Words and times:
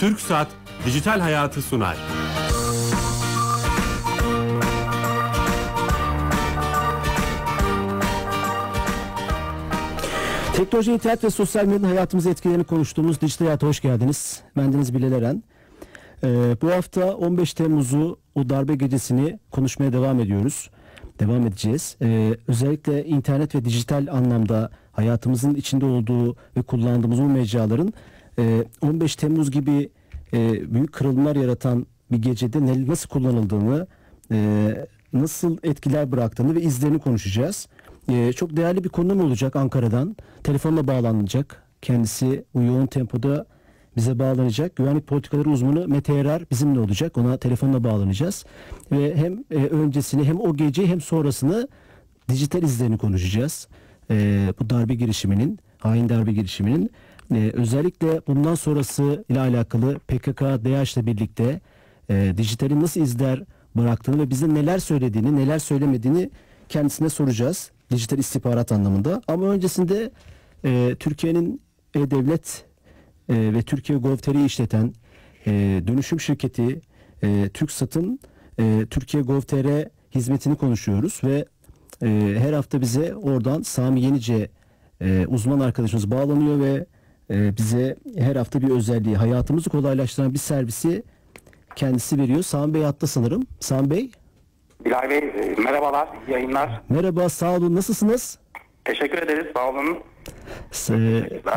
Türk 0.00 0.20
Saat 0.20 0.48
Dijital 0.86 1.20
Hayatı 1.20 1.62
sunar. 1.62 1.96
Teknoloji, 10.56 10.92
internet 10.92 11.24
ve 11.24 11.30
sosyal 11.30 11.64
medyanın 11.64 11.84
hayatımızı 11.84 12.30
etkilerini 12.30 12.64
konuştuğumuz 12.64 13.20
Dijital 13.20 13.46
Hayat'a 13.46 13.66
hoş 13.66 13.80
geldiniz. 13.80 14.42
Bendeniz 14.56 14.94
Bilal 14.94 15.12
Eren. 15.12 15.42
Ee, 16.24 16.56
bu 16.62 16.70
hafta 16.70 17.14
15 17.14 17.54
Temmuz'u 17.54 18.18
o 18.34 18.48
darbe 18.48 18.74
gecesini 18.74 19.38
konuşmaya 19.50 19.92
devam 19.92 20.20
ediyoruz. 20.20 20.70
Devam 21.18 21.46
edeceğiz. 21.46 21.96
Ee, 22.02 22.36
özellikle 22.48 23.04
internet 23.04 23.54
ve 23.54 23.64
dijital 23.64 24.06
anlamda 24.12 24.70
hayatımızın 24.92 25.54
içinde 25.54 25.86
olduğu 25.86 26.36
ve 26.56 26.62
kullandığımız 26.62 27.20
bu 27.20 27.26
mecraların 27.26 27.92
15 28.82 29.16
Temmuz 29.16 29.50
gibi 29.50 29.90
e, 30.32 30.74
büyük 30.74 30.92
kırılımlar 30.92 31.36
yaratan 31.36 31.86
bir 32.12 32.22
gecede 32.22 32.86
nasıl 32.86 33.08
kullanıldığını, 33.08 33.86
e, 34.32 34.70
nasıl 35.12 35.58
etkiler 35.62 36.12
bıraktığını 36.12 36.54
ve 36.54 36.60
izlerini 36.62 36.98
konuşacağız. 36.98 37.68
E, 38.08 38.32
çok 38.32 38.56
değerli 38.56 38.84
bir 38.84 38.88
konuğum 38.88 39.20
olacak 39.20 39.56
Ankara'dan. 39.56 40.16
Telefonla 40.44 40.86
bağlanacak. 40.86 41.62
Kendisi 41.82 42.44
bu 42.54 42.62
yoğun 42.62 42.86
tempoda 42.86 43.46
bize 43.96 44.18
bağlanacak. 44.18 44.76
Güvenlik 44.76 45.06
politikaları 45.06 45.50
uzmanı 45.50 45.88
Mete 45.88 46.14
Erer 46.14 46.42
bizimle 46.50 46.80
olacak. 46.80 47.18
Ona 47.18 47.36
telefonla 47.36 47.84
bağlanacağız. 47.84 48.44
Ve 48.92 49.16
hem 49.16 49.44
öncesini 49.50 50.24
hem 50.24 50.40
o 50.40 50.56
gece 50.56 50.86
hem 50.86 51.00
sonrasını 51.00 51.68
dijital 52.28 52.62
izlerini 52.62 52.98
konuşacağız. 52.98 53.68
Bu 54.60 54.70
darbe 54.70 54.94
girişiminin, 54.94 55.58
hain 55.78 56.08
darbe 56.08 56.32
girişiminin 56.32 56.90
e, 57.34 57.50
özellikle 57.54 58.20
bundan 58.26 58.54
sonrası 58.54 59.24
ile 59.28 59.40
alakalı 59.40 59.98
PKK, 59.98 60.40
DH 60.40 60.96
ile 60.96 61.06
birlikte 61.06 61.60
e, 62.10 62.34
dijitalin 62.36 62.80
nasıl 62.80 63.00
izler 63.00 63.42
bıraktığını 63.76 64.22
ve 64.22 64.30
bize 64.30 64.54
neler 64.54 64.78
söylediğini, 64.78 65.36
neler 65.36 65.58
söylemediğini 65.58 66.30
kendisine 66.68 67.08
soracağız. 67.08 67.70
Dijital 67.90 68.18
istihbarat 68.18 68.72
anlamında. 68.72 69.22
Ama 69.28 69.46
öncesinde 69.46 70.10
e, 70.64 70.96
Türkiye'nin 70.98 71.62
e-devlet 71.94 72.64
e, 73.28 73.34
ve 73.54 73.62
Türkiye 73.62 73.98
Gov.tr'yi 73.98 74.46
işleten 74.46 74.94
e, 75.46 75.82
dönüşüm 75.86 76.20
şirketi 76.20 76.80
e, 77.22 77.48
TürkSat'ın 77.54 78.20
e, 78.58 78.86
Türkiye 78.90 79.22
Gov.tr 79.22 79.88
hizmetini 80.14 80.56
konuşuyoruz 80.56 81.20
ve 81.24 81.44
e, 82.02 82.36
her 82.38 82.52
hafta 82.52 82.80
bize 82.80 83.14
oradan 83.14 83.62
Sami 83.62 84.00
Yenice 84.00 84.50
e, 85.00 85.26
uzman 85.28 85.60
arkadaşımız 85.60 86.10
bağlanıyor 86.10 86.60
ve 86.60 86.86
e, 87.30 87.56
bize 87.56 87.96
her 88.18 88.36
hafta 88.36 88.60
bir 88.62 88.70
özelliği 88.70 89.16
hayatımızı 89.16 89.70
kolaylaştıran 89.70 90.34
bir 90.34 90.38
servisi 90.38 91.02
kendisi 91.76 92.18
veriyor. 92.18 92.42
Sami 92.42 92.74
Bey 92.74 92.82
hatta 92.82 93.06
sanırım. 93.06 93.42
Sami 93.60 93.90
Bey 93.90 94.10
Bilal 94.84 95.10
Bey 95.10 95.18
e, 95.18 95.54
merhabalar, 95.64 96.08
yayınlar. 96.28 96.80
merhaba 96.88 97.28
sağ 97.28 97.56
olun 97.56 97.74
nasılsınız? 97.76 98.38
Teşekkür 98.84 99.18
ederiz, 99.18 99.46
sağ 99.56 99.68
olun. 99.70 99.98
S- 100.70 100.94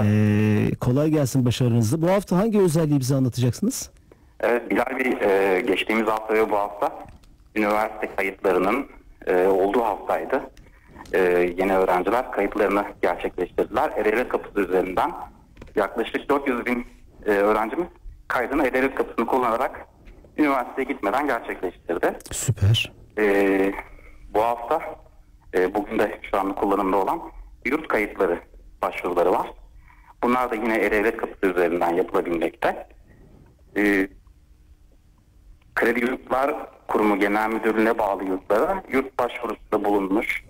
e, 0.04 0.76
kolay 0.82 1.10
gelsin 1.10 1.46
başarınızda. 1.46 2.02
Bu 2.02 2.10
hafta 2.12 2.38
hangi 2.38 2.60
özelliği 2.60 3.00
bize 3.00 3.16
anlatacaksınız? 3.16 3.90
Evet 4.40 4.72
Bilal 4.72 5.00
Bey, 5.00 5.18
e, 5.30 5.62
geçtiğimiz 5.62 6.08
hafta 6.08 6.34
ve 6.34 6.50
bu 6.52 6.56
hafta 6.56 7.06
üniversite 7.56 8.10
kayıtlarının 8.16 8.86
e, 9.28 9.48
olduğu 9.48 9.82
haftaydı. 9.82 10.42
E, 11.14 11.20
yeni 11.58 11.78
öğrenciler 11.78 12.32
kayıtlarını 12.32 12.84
gerçekleştirdiler. 13.02 13.90
Ereğli 13.98 14.28
Kapısı 14.30 14.60
üzerinden 14.62 15.12
yaklaşık 15.76 16.30
400 16.30 16.66
bin 16.66 16.88
e, 17.26 17.32
öğrencimiz 17.32 17.88
kaydını 18.28 18.68
Ereğli 18.68 18.96
Kapısı'nı 18.96 19.26
kullanarak 19.26 19.88
üniversiteye 20.38 20.86
gitmeden 20.88 21.28
gerçekleştirdi. 21.28 22.18
Süper. 22.32 22.92
Ee, 23.18 23.74
bu 24.34 24.44
hafta 24.44 24.82
e, 25.56 25.74
bugün 25.76 26.00
de 26.00 26.20
şu 26.32 26.38
an 26.40 26.56
kullanımda 26.56 26.98
olan 26.98 27.22
yurt 27.66 27.88
kayıtları 27.88 28.40
başvuruları 28.82 29.32
var. 29.32 29.54
Bunlar 30.24 30.52
da 30.52 30.56
yine 30.56 30.76
E-Devlet 30.76 31.18
kapısı 31.18 31.54
üzerinden 31.54 31.94
yapılabilmekte. 31.94 32.88
Ee, 33.78 34.08
Kredi 35.76 36.00
Yurtlar 36.00 36.56
Kurumu 36.88 37.20
Genel 37.20 37.50
Müdürlüğü'ne 37.50 37.98
bağlı 37.98 38.24
yurtlara 38.24 38.84
yurt 38.92 39.20
başvurusunda 39.20 39.84
bulunmuş 39.86 40.44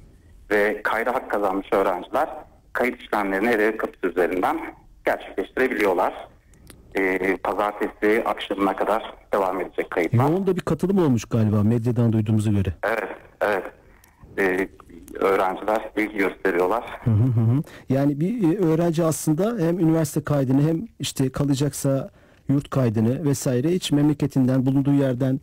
ve 0.51 0.81
kayda 0.83 1.13
hak 1.13 1.31
kazanmış 1.31 1.67
öğrenciler 1.73 2.29
kayıt 2.73 3.01
işlemlerini 3.01 3.50
E-Devlet 3.50 3.78
kapısı 3.78 4.07
üzerinden 4.07 4.75
gerçekleştirebiliyorlar. 5.05 6.13
Ee, 6.97 7.37
pazartesi 7.37 8.23
akşamına 8.25 8.75
kadar 8.75 9.13
devam 9.33 9.61
edecek 9.61 9.91
kayıtlar. 9.91 10.29
Yoğun 10.29 10.47
da 10.47 10.55
bir 10.55 10.61
katılım 10.61 10.97
olmuş 10.97 11.25
galiba 11.25 11.63
medyadan 11.63 12.13
duyduğumuza 12.13 12.51
göre. 12.51 12.73
Evet, 12.83 13.09
evet. 13.41 13.63
Ee, 14.39 14.67
öğrenciler 15.19 15.91
ilgi 15.97 16.17
gösteriyorlar. 16.17 16.83
Hı 17.03 17.11
hı 17.11 17.23
hı. 17.41 17.63
Yani 17.89 18.19
bir 18.19 18.53
e, 18.53 18.57
öğrenci 18.57 19.03
aslında 19.03 19.65
hem 19.65 19.79
üniversite 19.79 20.23
kaydını 20.23 20.61
hem 20.61 20.87
işte 20.99 21.29
kalacaksa 21.29 22.09
yurt 22.49 22.69
kaydını 22.69 23.25
vesaire 23.25 23.69
hiç 23.69 23.91
memleketinden 23.91 24.65
bulunduğu 24.65 24.93
yerden 24.93 25.39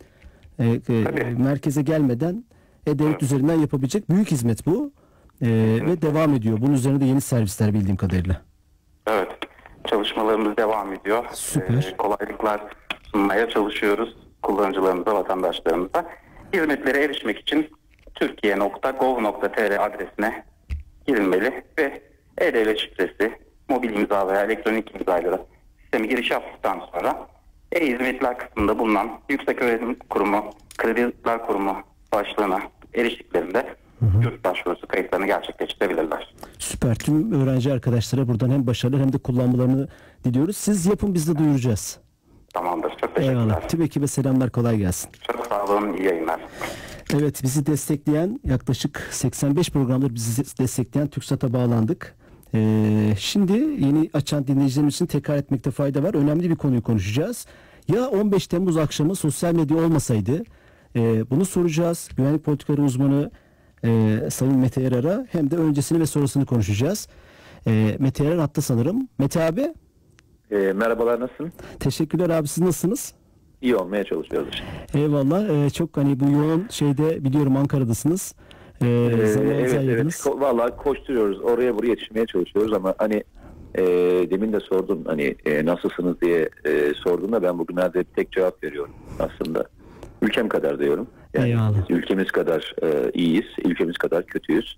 e, 0.59 0.65
e, 0.69 0.79
Tabii. 1.03 1.35
merkeze 1.39 1.81
gelmeden 1.81 2.43
e-devlet 2.87 3.23
üzerinden 3.23 3.59
yapabilecek 3.59 4.09
büyük 4.09 4.31
hizmet 4.31 4.65
bu. 4.65 4.91
E, 5.41 5.47
ve 5.85 6.01
devam 6.01 6.33
ediyor. 6.33 6.57
Bunun 6.61 6.73
üzerine 6.73 7.01
de 7.01 7.05
yeni 7.05 7.21
servisler 7.21 7.73
bildiğim 7.73 7.97
kadarıyla. 7.97 8.41
Evet, 9.07 9.29
çalışmalarımız 9.91 10.57
devam 10.57 10.93
ediyor. 10.93 11.25
Süper. 11.33 11.91
Ee, 11.93 11.97
kolaylıklar 11.97 12.61
sunmaya 13.11 13.49
çalışıyoruz 13.49 14.15
kullanıcılarımıza, 14.41 15.15
vatandaşlarımıza. 15.15 16.05
Hizmetlere 16.53 17.03
erişmek 17.03 17.39
için 17.39 17.69
türkiye.gov.tr 18.15 19.85
adresine 19.85 20.45
girilmeli 21.07 21.63
ve 21.79 22.01
e-devlet 22.37 22.79
şifresi, 22.79 23.39
mobil 23.69 23.89
imza 23.93 24.27
veya 24.27 24.41
elektronik 24.43 24.95
imzayla 24.95 25.39
sisteme 25.81 26.07
giriş 26.07 26.31
yaptıktan 26.31 26.81
sonra 26.91 27.27
e-hizmetler 27.71 28.37
kısmında 28.37 28.79
bulunan 28.79 29.09
Yüksek 29.29 29.61
Öğretim 29.61 29.95
Kurumu, 30.09 30.49
Krediler 30.77 31.45
Kurumu 31.47 31.77
başlığına 32.13 32.59
eriştiklerinde 32.93 33.65
yurt 34.23 34.43
başvurusu 34.43 34.87
kayıtlarını 34.87 35.25
gerçekleştirebilirler. 35.25 36.33
Süper. 36.61 36.95
Tüm 36.95 37.31
öğrenci 37.31 37.73
arkadaşlara 37.73 38.27
buradan 38.27 38.49
hem 38.49 38.67
başarılar 38.67 39.01
hem 39.01 39.13
de 39.13 39.17
kullanmalarını 39.17 39.87
diliyoruz. 40.23 40.57
Siz 40.57 40.85
yapın 40.85 41.13
biz 41.13 41.27
de 41.27 41.37
duyuracağız. 41.37 41.97
Tamamdır. 42.53 42.89
Çok 42.89 43.15
teşekkürler. 43.15 43.29
Eyvallah. 43.29 43.67
Tüm 43.67 43.81
ekibe 43.81 44.07
selamlar 44.07 44.49
kolay 44.49 44.77
gelsin. 44.77 45.09
Çok 45.21 45.45
sağ 45.47 45.65
olun. 45.65 45.93
İyi 45.93 46.05
yayınlar. 46.05 46.41
Evet 47.13 47.43
bizi 47.43 47.65
destekleyen 47.65 48.39
yaklaşık 48.43 49.07
85 49.11 49.69
programdır 49.69 50.15
bizi 50.15 50.57
destekleyen 50.57 51.07
TürkSat'a 51.07 51.53
bağlandık. 51.53 52.15
Ee, 52.53 53.13
şimdi 53.19 53.53
yeni 53.53 54.09
açan 54.13 54.47
dinleyicilerimiz 54.47 54.95
için 54.95 55.05
tekrar 55.05 55.37
etmekte 55.37 55.71
fayda 55.71 56.03
var. 56.03 56.13
Önemli 56.13 56.49
bir 56.49 56.55
konuyu 56.55 56.81
konuşacağız. 56.83 57.45
Ya 57.87 58.07
15 58.07 58.47
Temmuz 58.47 58.77
akşamı 58.77 59.15
sosyal 59.15 59.53
medya 59.53 59.77
olmasaydı 59.77 60.43
e, 60.95 61.29
bunu 61.29 61.45
soracağız. 61.45 62.09
Güvenlik 62.17 62.43
politikaları 62.43 62.81
uzmanı 62.83 63.31
e, 63.85 64.19
Sayın 64.31 64.57
Mete 64.57 64.81
Erar'a 64.83 65.25
hem 65.31 65.51
de 65.51 65.55
öncesini 65.57 65.99
ve 65.99 66.05
sonrasını 66.05 66.45
konuşacağız. 66.45 67.07
E, 67.67 67.95
Mete 67.99 68.25
Erar 68.25 68.39
hatta 68.39 68.61
sanırım. 68.61 69.07
Mete 69.19 69.43
abi 69.43 69.73
E, 70.51 70.55
merhabalar 70.73 71.19
nasılsın? 71.19 71.51
teşekkürler 71.79 72.29
abi 72.29 72.47
siz 72.47 72.63
nasılsınız? 72.63 73.13
İyi 73.61 73.75
olmaya 73.75 74.03
çalışıyoruz. 74.03 74.63
Eyvallah. 74.93 75.49
Ee, 75.49 75.69
çok 75.69 75.97
hani 75.97 76.19
bu 76.19 76.29
yoğun 76.31 76.67
şeyde 76.69 77.23
biliyorum 77.23 77.57
Ankara'dasınız. 77.57 78.35
Ee, 78.81 78.85
Ee, 78.87 79.09
evet 79.13 79.73
evet. 79.83 80.05
Ko- 80.05 80.41
Vallahi 80.41 80.71
koşturuyoruz. 80.77 81.41
Oraya 81.41 81.77
buraya 81.77 81.87
yetişmeye 81.87 82.25
çalışıyoruz 82.25 82.73
ama 82.73 82.95
hani 82.97 83.23
e, 83.75 83.83
demin 84.31 84.53
de 84.53 84.59
sordun 84.59 85.03
hani 85.05 85.35
e, 85.45 85.65
nasılsınız 85.65 86.21
diye 86.21 86.49
e, 86.65 86.93
sorduğunda 87.03 87.43
ben 87.43 87.59
bugünlerde 87.59 88.03
tek 88.03 88.31
cevap 88.31 88.63
veriyorum 88.63 88.93
aslında. 89.19 89.65
Ülkem 90.21 90.49
kadar 90.49 90.79
diyorum. 90.79 91.07
Yani 91.33 91.47
Eyvallah. 91.47 91.89
ülkemiz 91.89 92.31
kadar 92.31 92.75
e, 92.83 93.11
iyiyiz, 93.13 93.45
ülkemiz 93.65 93.97
kadar 93.97 94.25
kötüyüz. 94.25 94.77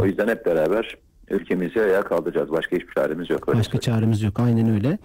O 0.00 0.06
yüzden 0.06 0.28
hep 0.28 0.46
beraber 0.46 0.96
ülkemizi 1.30 1.80
ayağa 1.80 2.02
kaldıracağız. 2.02 2.50
Başka 2.50 2.76
hiçbir 2.76 2.94
çaremiz 2.94 3.30
yok. 3.30 3.48
Öyle 3.48 3.58
Başka 3.58 3.80
çaremiz 3.80 4.22
yok. 4.22 4.40
Aynen 4.40 4.70
öyle. 4.70 4.98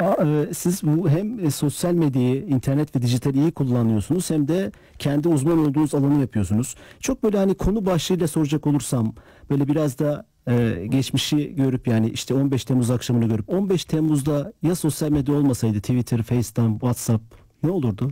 E, 0.00 0.54
siz 0.54 0.82
bu 0.82 1.08
hem 1.08 1.50
sosyal 1.50 1.92
medyayı, 1.92 2.44
internet 2.44 2.96
ve 2.96 3.02
dijital 3.02 3.34
iyi 3.34 3.52
kullanıyorsunuz 3.52 4.30
hem 4.30 4.48
de 4.48 4.72
kendi 4.98 5.28
uzman 5.28 5.58
olduğunuz 5.58 5.94
alanı 5.94 6.20
yapıyorsunuz. 6.20 6.74
Çok 7.00 7.22
böyle 7.22 7.38
hani 7.38 7.54
konu 7.54 7.86
başlığıyla 7.86 8.28
soracak 8.28 8.66
olursam 8.66 9.14
böyle 9.50 9.68
biraz 9.68 9.98
da 9.98 10.26
e, 10.48 10.86
geçmişi 10.88 11.54
görüp 11.54 11.88
yani 11.88 12.10
işte 12.10 12.34
15 12.34 12.64
Temmuz 12.64 12.90
akşamını 12.90 13.28
görüp 13.28 13.48
15 13.48 13.84
Temmuz'da 13.84 14.52
ya 14.62 14.74
sosyal 14.74 15.10
medya 15.10 15.34
olmasaydı 15.34 15.80
Twitter, 15.80 16.22
FaceTime, 16.22 16.72
WhatsApp 16.72 17.22
ne 17.62 17.70
olurdu? 17.70 18.10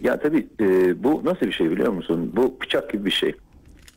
Ya 0.00 0.18
tabii 0.20 0.46
e, 0.60 0.64
bu 1.04 1.22
nasıl 1.24 1.46
bir 1.46 1.52
şey 1.52 1.70
biliyor 1.70 1.92
musun? 1.92 2.32
Bu 2.36 2.56
bıçak 2.62 2.90
gibi 2.92 3.04
bir 3.04 3.10
şey. 3.10 3.34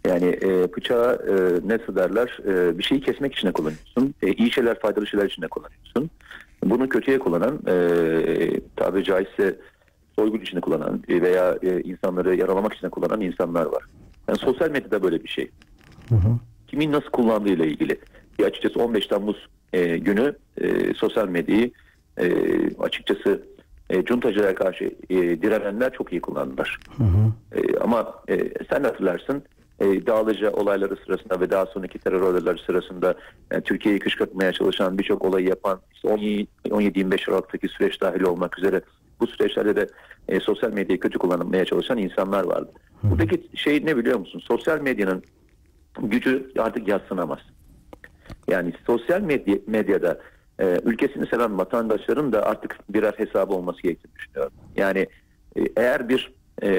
Yani 0.07 0.39
e, 0.41 0.73
bıçağı 0.75 1.13
e, 1.13 1.33
nasıl 1.67 1.95
derler 1.95 2.39
e, 2.47 2.77
bir 2.77 2.83
şeyi 2.83 3.01
kesmek 3.01 3.35
için 3.35 3.47
de 3.47 3.51
kullanıyorsun. 3.51 4.13
E, 4.21 4.33
iyi 4.33 4.51
şeyler 4.51 4.79
faydalı 4.79 5.07
şeyler 5.07 5.25
için 5.25 5.41
de 5.41 5.47
kullanıyorsun. 5.47 6.09
Bunu 6.63 6.89
kötüye 6.89 7.19
kullanan, 7.19 7.59
e, 7.67 7.73
tabi 8.75 9.03
caizse 9.03 9.59
soygun 10.15 10.39
içinde 10.39 10.61
kullanan 10.61 11.03
e, 11.09 11.21
veya 11.21 11.57
e, 11.63 11.81
insanları 11.81 12.35
yaralamak 12.35 12.73
için 12.73 12.89
kullanan 12.89 13.21
insanlar 13.21 13.65
var. 13.65 13.83
Yani 14.27 14.37
sosyal 14.39 14.71
medyada 14.71 15.03
böyle 15.03 15.23
bir 15.23 15.29
şey. 15.29 15.51
Kimin 16.67 16.91
nasıl 16.91 17.09
kullandığıyla 17.09 17.65
ilgili. 17.65 17.99
Bir 18.39 18.43
açıkçası 18.43 18.79
15 18.79 19.07
Temmuz 19.07 19.47
e, 19.73 19.97
günü 19.97 20.35
e, 20.61 20.93
sosyal 20.93 21.27
medyayı 21.27 21.71
e, 22.17 22.33
açıkçası 22.79 23.43
e, 23.91 24.05
cuntacılara 24.05 24.55
karşı 24.55 24.83
e, 25.09 25.17
direnenler 25.41 25.93
çok 25.93 26.11
iyi 26.11 26.21
kullandılar. 26.21 26.79
E, 27.55 27.77
ama 27.77 28.15
e, 28.29 28.37
sen 28.69 28.83
hatırlarsın 28.83 29.43
e, 29.79 30.05
Dağlıca 30.05 30.51
olayları 30.51 30.95
sırasında 31.05 31.39
ve 31.39 31.49
daha 31.49 31.65
sonraki 31.65 31.99
terör 31.99 32.21
olayları 32.21 32.57
sırasında 32.57 33.15
e, 33.51 33.61
Türkiye'yi 33.61 33.99
kışkırtmaya 33.99 34.51
çalışan 34.51 34.97
birçok 34.97 35.25
olayı 35.25 35.47
yapan 35.47 35.81
işte 35.93 36.07
17-25 36.07 37.31
Aralık'taki 37.31 37.67
süreç 37.67 38.01
dahil 38.01 38.21
olmak 38.21 38.57
üzere 38.57 38.81
bu 39.19 39.27
süreçlerde 39.27 39.75
de 39.75 39.87
e, 40.27 40.39
sosyal 40.39 40.73
medyayı 40.73 40.99
kötü 40.99 41.19
kullanmaya 41.19 41.65
çalışan 41.65 41.97
insanlar 41.97 42.43
vardı. 42.43 42.71
Buradaki 43.03 43.47
şey 43.55 43.85
ne 43.85 43.97
biliyor 43.97 44.19
musun? 44.19 44.41
Sosyal 44.45 44.81
medyanın 44.81 45.23
gücü 46.01 46.51
artık 46.59 46.87
yatsınamaz. 46.87 47.39
Yani 48.47 48.73
sosyal 48.87 49.21
medya, 49.21 49.55
medyada 49.67 50.19
e, 50.61 50.79
ülkesini 50.85 51.27
seven 51.27 51.57
vatandaşların 51.57 52.31
da 52.33 52.45
artık 52.45 52.79
birer 52.89 53.13
hesabı 53.17 53.53
olması 53.53 53.81
gerektiğini 53.81 54.15
düşünüyorum. 54.15 54.53
Yani 54.75 55.07
e, 55.55 55.61
eğer 55.77 56.09
bir 56.09 56.33
e, 56.63 56.69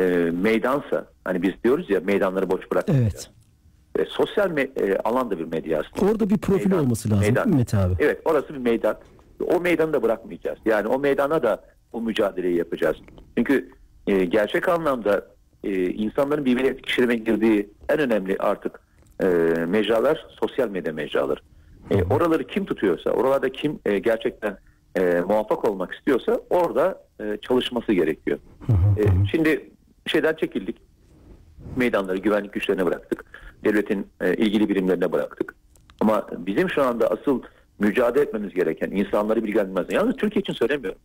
meydansa 0.43 1.07
hani 1.25 1.43
biz 1.43 1.53
diyoruz 1.65 1.91
ya 1.91 2.01
meydanları 2.01 2.51
boş 2.51 2.71
bırakmayacağız. 2.73 3.15
Evet. 3.15 4.07
E, 4.09 4.11
sosyal 4.11 4.51
me- 4.51 4.81
e, 4.93 4.99
alan 4.99 5.31
da 5.31 5.39
bir 5.39 5.45
medya 5.45 5.81
aslında. 5.81 6.13
Orada 6.13 6.31
bir 6.31 6.39
profil 6.39 6.67
Meydan, 6.71 6.85
olması 6.85 7.11
lazım 7.11 7.21
meydan. 7.21 7.45
değil 7.45 7.55
mi 7.55 7.59
Mete 7.59 7.77
abi? 7.79 7.95
Evet 7.99 8.21
orası 8.25 8.55
bir 8.55 8.59
meydan. 8.59 8.97
O 9.47 9.61
meydanı 9.61 9.93
da 9.93 10.03
bırakmayacağız. 10.03 10.59
Yani 10.65 10.89
o 10.89 10.99
meydana 10.99 11.43
da 11.43 11.65
bu 11.93 12.03
mücadeleyi 12.03 12.57
yapacağız. 12.57 12.97
Çünkü 13.39 13.71
e, 14.07 14.25
gerçek 14.25 14.69
anlamda 14.69 15.27
e, 15.65 15.71
insanların 15.91 16.45
birbirine 16.45 16.69
etkileşime 16.69 17.15
girdiği 17.17 17.71
en 17.89 17.99
önemli 17.99 18.37
artık 18.39 18.81
e, 19.23 19.27
mecralar 19.69 20.27
sosyal 20.41 20.69
medya 20.69 20.93
mecraları. 20.93 21.41
E, 21.91 22.03
oraları 22.03 22.47
kim 22.47 22.65
tutuyorsa, 22.65 23.11
oralarda 23.11 23.53
kim 23.53 23.79
e, 23.85 23.99
gerçekten 23.99 24.59
e, 24.97 25.21
muvaffak 25.29 25.65
olmak 25.65 25.95
istiyorsa 25.95 26.41
orada 26.51 27.03
e, 27.21 27.39
çalışması 27.43 27.93
gerekiyor. 27.93 28.39
E, 28.99 29.03
şimdi 29.31 29.71
şeyden 30.07 30.35
çekildik. 30.35 30.77
Meydanları 31.77 32.19
güvenlik 32.19 32.53
güçlerine 32.53 32.87
bıraktık. 32.87 33.25
Devletin 33.65 34.07
e, 34.21 34.35
ilgili 34.35 34.69
birimlerine 34.69 35.13
bıraktık. 35.13 35.55
Ama 36.01 36.27
bizim 36.39 36.71
şu 36.71 36.83
anda 36.83 37.11
asıl 37.11 37.43
mücadele 37.79 38.23
etmemiz 38.23 38.55
gereken 38.55 38.91
insanları 38.91 39.45
bilgilendirmez. 39.45 39.87
Yalnız 39.91 40.17
Türkiye 40.17 40.41
için 40.41 40.53
söylemiyorum. 40.53 41.01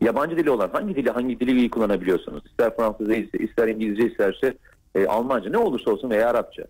Yabancı 0.00 0.36
dili 0.36 0.50
olan 0.50 0.70
hangi 0.72 0.96
dili 0.96 1.10
hangi 1.10 1.40
dili 1.40 1.58
iyi 1.58 1.70
kullanabiliyorsunuz? 1.70 2.46
İster 2.46 2.76
Fransızca 2.76 3.14
ise, 3.14 3.38
ister 3.38 3.68
İngilizce 3.68 4.10
isterse 4.10 4.54
e, 4.94 5.06
Almanca 5.06 5.50
ne 5.50 5.58
olursa 5.58 5.90
olsun 5.90 6.10
veya 6.10 6.30
Arapça. 6.30 6.62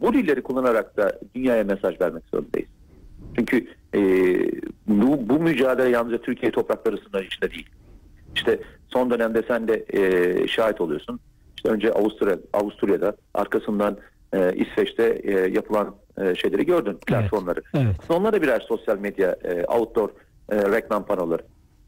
Bu 0.00 0.12
dilleri 0.12 0.42
kullanarak 0.42 0.96
da 0.96 1.20
dünyaya 1.34 1.64
mesaj 1.64 2.00
vermek 2.00 2.22
zorundayız. 2.34 2.68
Çünkü 3.36 3.66
e, 3.94 4.00
bu, 4.86 5.28
bu 5.28 5.38
mücadele 5.40 5.88
yalnızca 5.88 6.18
Türkiye 6.18 6.52
toprakları 6.52 6.98
sınırı 6.98 7.24
içinde 7.24 7.50
değil. 7.50 7.68
İşte 8.34 8.60
son 8.88 9.10
dönemde 9.10 9.42
sen 9.48 9.68
de 9.68 9.84
e, 9.92 10.48
şahit 10.48 10.80
oluyorsun. 10.80 11.20
İşte 11.56 11.68
önce 11.68 11.92
Avusturya, 11.92 12.38
Avusturya'da 12.52 13.16
arkasından 13.34 13.96
e, 14.32 14.52
İsveç'te 14.54 15.20
e, 15.22 15.32
yapılan 15.32 15.94
e, 16.18 16.34
şeyleri 16.34 16.66
gördün 16.66 16.94
platformları. 17.06 17.62
evet. 17.74 17.96
Onlar 18.08 18.32
da 18.32 18.42
birer 18.42 18.60
sosyal 18.68 18.98
medya 18.98 19.36
e, 19.44 19.64
outdoor 19.64 20.08
e, 20.52 20.56
reklam 20.56 21.06
panoları. 21.06 21.42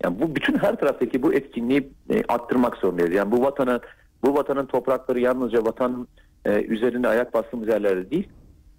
Yani 0.05 0.21
bu 0.21 0.37
bütün 0.37 0.59
her 0.59 0.77
taraftaki 0.77 1.23
bu 1.23 1.35
etkinliği 1.35 1.91
e, 2.11 2.23
arttırmak 2.29 2.77
zorundayız. 2.77 3.15
Yani 3.15 3.33
bu 3.33 3.43
vatanın 3.43 3.81
bu 4.25 4.35
vatanın 4.35 4.67
toprakları 4.67 5.21
yalnızca 5.21 5.65
vatanın 5.65 6.09
e, 6.45 6.63
üzerine 6.63 7.09
ayak 7.09 7.35
bastığımız 7.35 7.69
yerlerde 7.69 8.11
değil. 8.11 8.29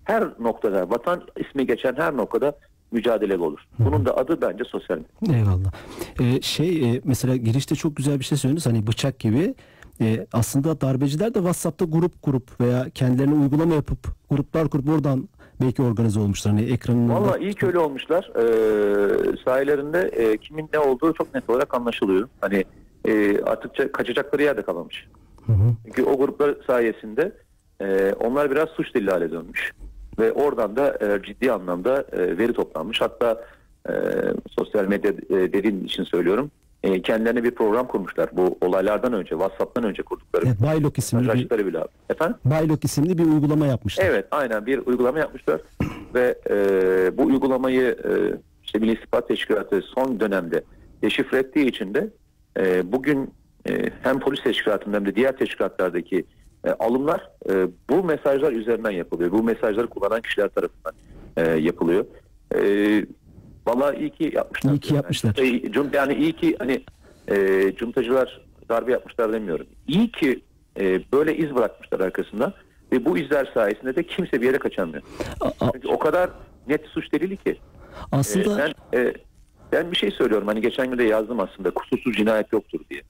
Her 0.04 0.24
noktada 0.40 0.90
vatan 0.90 1.22
ismi 1.38 1.68
geçen 1.68 1.96
her 1.96 2.18
noktada 2.18 2.54
mücadele 2.92 3.38
olur. 3.38 3.60
Bunun 3.80 4.06
da 4.06 4.18
adı 4.18 4.42
bence 4.42 4.64
sosyal 4.64 4.98
medya. 4.98 5.38
Eyvallah. 5.38 5.72
Ee, 6.20 6.42
şey 6.42 6.92
e, 6.92 7.02
mesela 7.04 7.36
girişte 7.36 7.76
çok 7.76 7.96
güzel 7.96 8.20
bir 8.20 8.26
şey 8.26 8.38
söylediniz 8.38 8.66
hani 8.66 8.88
bıçak 8.88 9.20
gibi. 9.20 9.56
E, 10.02 10.28
aslında 10.34 10.82
darbeciler 10.82 11.34
de 11.34 11.40
WhatsApp'ta 11.40 11.86
grup 11.86 12.24
grup 12.24 12.62
veya 12.62 12.90
kendilerine 12.90 13.34
uygulama 13.34 13.76
yapıp 13.76 14.00
gruplar 14.30 14.70
kurup 14.70 14.90
oradan 14.90 15.30
belki 15.62 15.82
organize 15.82 16.20
olmuşlar. 16.20 16.54
Hani 16.54 16.72
ekranın 16.72 17.10
Valla 17.10 17.38
iyi 17.38 17.54
ki 17.54 17.66
öyle 17.66 17.80
olmuşlar. 17.80 18.32
Ee, 18.36 19.38
sahilerinde 19.46 20.00
e, 20.00 20.38
kimin 20.38 20.70
ne 20.74 20.80
olduğu 20.80 21.14
çok 21.14 21.34
net 21.34 21.50
olarak 21.50 21.74
anlaşılıyor. 21.76 22.30
Hani 22.42 22.64
e, 23.06 23.42
artık 23.42 23.94
kaçacakları 23.94 24.44
yerde 24.44 24.62
kalmamış. 24.62 25.08
Çünkü 25.86 26.04
o 26.04 26.18
gruplar 26.18 26.56
sayesinde 26.68 27.32
e, 27.84 28.14
onlar 28.14 28.52
biraz 28.52 28.70
suç 28.70 28.96
dili 28.96 29.12
hale 29.12 29.32
dönmüş. 29.32 29.72
Ve 30.20 30.32
oradan 30.32 30.76
da 30.76 30.98
e, 31.02 31.24
ciddi 31.24 31.52
anlamda 31.52 32.06
e, 32.12 32.38
veri 32.38 32.54
toplanmış. 32.54 33.02
Hatta 33.02 33.44
e, 33.90 33.94
sosyal 34.60 34.86
medya 34.86 35.12
e, 35.12 35.54
dediğin 35.54 35.86
için 35.86 36.04
söylüyorum. 36.04 36.52
E, 36.84 37.02
kendilerine 37.02 37.44
bir 37.44 37.52
program 37.52 37.88
kurmuşlar. 37.88 38.30
Bu 38.34 38.58
olaylardan 38.62 39.14
önce, 39.14 39.30
WhatsApp'tan 39.30 39.84
önce 39.84 40.04
kurdukları. 40.04 40.46
Evet, 40.48 40.62
Baylok 40.62 40.98
isimli 40.98 41.50
bir, 41.50 41.66
bile. 41.66 41.84
Efendim? 42.10 42.38
Baylok 42.46 42.84
isimli 42.84 43.18
bir 43.18 43.26
uygulama 43.26 43.68
yapmışlar. 43.68 44.06
Evet 44.06 44.26
aynen 44.32 44.66
bir 44.66 44.78
uygulama 44.78 45.20
yapmışlar 45.20 45.62
ve 46.14 46.36
e, 46.50 47.18
bu 47.18 47.24
uygulamayı 47.24 47.82
e, 47.82 48.12
işte 48.64 48.80
Milli 48.80 48.94
İstihbarat 48.94 49.28
Teşkilatı 49.28 49.82
son 49.82 50.20
dönemde 50.20 50.64
deşifre 51.02 51.38
ettiği 51.38 51.66
için 51.66 51.94
de 51.94 52.10
e, 52.60 52.92
bugün 52.92 53.34
e, 53.70 53.90
hem 54.04 54.20
polis 54.20 54.44
teşkilatında 54.44 54.96
hem 54.96 55.06
de 55.06 55.16
diğer 55.16 55.38
teşkilatlardaki 55.38 56.26
e, 56.66 56.70
alımlar 56.70 57.30
e, 57.50 57.68
bu 57.90 58.04
mesajlar 58.04 58.52
üzerinden 58.52 58.92
yapılıyor. 58.92 59.32
Bu 59.32 59.44
mesajları 59.44 59.88
kullanan 59.88 60.22
kişiler 60.22 60.50
tarafından 60.50 60.94
e, 61.38 61.42
yapılıyor. 61.52 62.06
E, 62.56 62.62
vallahi 63.68 63.98
iyi 63.98 64.10
ki 64.10 64.32
yapmışlar. 64.36 64.72
İyi 64.74 64.80
ki 64.80 64.94
yapmışlar. 64.96 65.36
Yani, 65.38 65.62
e, 65.94 65.98
yani 65.98 66.14
iyi 66.14 66.34
ki 66.34 66.56
hani 66.60 66.82
e, 67.32 67.72
cuntacılar 67.76 68.42
darbe 68.70 68.92
yapmışlar 68.92 69.34
demiyorum. 69.34 69.66
İyi 69.88 70.12
ki 70.12 70.42
e, 70.80 71.02
böyle 71.14 71.38
iz 71.38 71.56
bırakmışlar 71.56 72.00
arkasında 72.00 72.54
ve 72.92 73.06
bu 73.06 73.18
izler 73.18 73.52
sayesinde 73.54 73.96
de 73.96 74.04
kimse 74.04 74.42
bir 74.42 74.46
yere 74.46 74.58
kaçamıyor. 74.58 75.04
A- 75.42 75.72
Çünkü 75.74 75.88
o 75.88 76.00
kadar 76.00 76.30
net 76.68 76.86
suç 76.86 77.14
delili 77.14 77.38
ki. 77.38 77.58
aslında 78.12 78.68
Ee, 78.68 78.74
ben, 78.94 79.00
e, 79.00 79.14
ben 79.72 79.92
bir 79.92 79.98
şey 79.98 80.12
söylüyorum. 80.12 80.48
Hani 80.48 80.62
geçen 80.62 80.90
gün 80.92 80.98
de 80.98 81.04
yazdım 81.04 81.40
aslında. 81.40 81.72
Kusursuz 81.72 82.16
cinayet 82.16 82.54
yoktur 82.54 82.80
diye. 82.90 83.02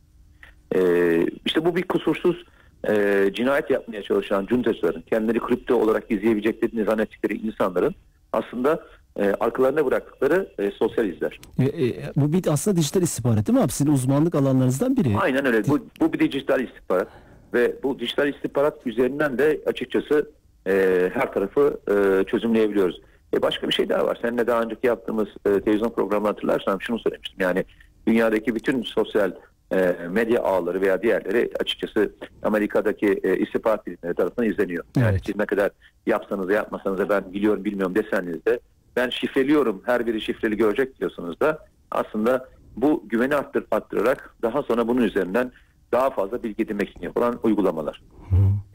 Ee, 0.76 1.26
işte 1.46 1.66
bu 1.66 1.76
bir 1.76 1.84
kusursuz 1.84 2.44
e, 2.90 3.30
cinayet 3.34 3.70
yapmaya 3.70 4.04
çalışan 4.04 4.46
cuntacıların, 4.46 5.02
kendileri 5.02 5.40
kripto 5.40 5.76
olarak 5.76 6.12
izleyebileceklerini 6.12 6.84
zannettikleri 6.86 7.38
insanların 7.38 7.96
aslında 8.34 8.84
e, 9.20 9.34
arkalarına 9.40 9.86
bıraktıkları 9.86 10.50
e, 10.60 10.72
sosyal 10.72 11.08
izler. 11.08 11.40
e, 11.60 11.64
e, 11.66 12.12
bu 12.16 12.34
bir 12.34 12.48
aslında 12.48 12.78
dijital 12.78 13.02
istihbarat 13.02 13.48
değil 13.48 13.58
mi 13.58 13.64
abi? 13.64 13.72
Sizin 13.72 13.92
uzmanlık 13.92 14.36
alanlarınızdan 14.36 14.98
biri. 14.98 15.18
Aynen 15.18 15.46
öyle. 15.46 15.68
Bu, 15.68 15.80
bu 16.00 16.14
bir 16.14 16.20
dijital 16.32 16.62
istihbarat. 16.62 17.08
Ve 17.54 17.76
bu 17.84 18.00
dijital 18.00 18.28
istihbarat 18.28 18.88
üzerinden 18.88 19.38
de 19.38 19.62
açıkçası 19.66 20.30
e, 20.68 21.10
her 21.14 21.34
tarafı 21.34 21.80
e, 21.88 22.24
çözümleyebiliyoruz. 22.24 23.02
E, 23.34 23.42
başka 23.42 23.68
bir 23.68 23.74
şey 23.74 23.90
daha 23.90 24.06
var. 24.06 24.18
Seninle 24.22 24.48
daha 24.48 24.62
önceki 24.62 24.88
yaptığımız 24.88 25.28
e, 25.46 25.60
televizyon 25.62 25.90
programı 25.90 26.28
hatırlarsan 26.28 26.78
şunu 26.78 27.00
söylemiştim. 27.00 27.38
Yani 27.40 27.66
dünyadaki 28.08 28.56
bütün 28.56 28.82
sosyal 28.82 29.32
e, 29.74 30.08
medya 30.10 30.44
ağları 30.44 30.82
veya 30.82 31.02
diğerleri 31.02 31.52
açıkçası 31.60 32.14
Amerika'daki 32.44 33.20
e, 33.24 33.38
istihbarat 33.38 33.88
birimleri 33.88 34.14
tarafından 34.14 34.50
izleniyor. 34.50 34.84
Yani 34.98 35.12
Evet. 35.12 35.22
siz 35.26 35.36
ne 35.36 35.46
kadar 35.46 35.72
yapsanız 36.06 36.48
da 36.48 36.54
yapmasanız 36.54 36.98
da 36.98 37.10
ben 37.10 37.34
biliyorum 37.34 37.66
bilmiyorum 37.66 37.96
deseniz 37.96 38.46
de 38.46 38.60
ben 38.96 39.10
şifreliyorum 39.10 39.82
her 39.86 40.08
biri 40.08 40.22
şifreli 40.22 40.58
görecek 40.58 41.00
diyorsunuz 41.00 41.40
da 41.40 41.60
aslında 41.92 42.50
bu 42.78 43.04
güveni 43.06 43.36
arttır, 43.36 43.66
arttırarak 43.72 44.36
daha 44.42 44.64
sonra 44.64 44.88
bunun 44.88 45.02
üzerinden 45.02 45.52
daha 45.92 46.10
fazla 46.10 46.44
bilgi 46.44 46.64
edinmek 46.64 46.90
için 46.90 47.02
yapılan 47.02 47.40
uygulamalar. 47.44 48.02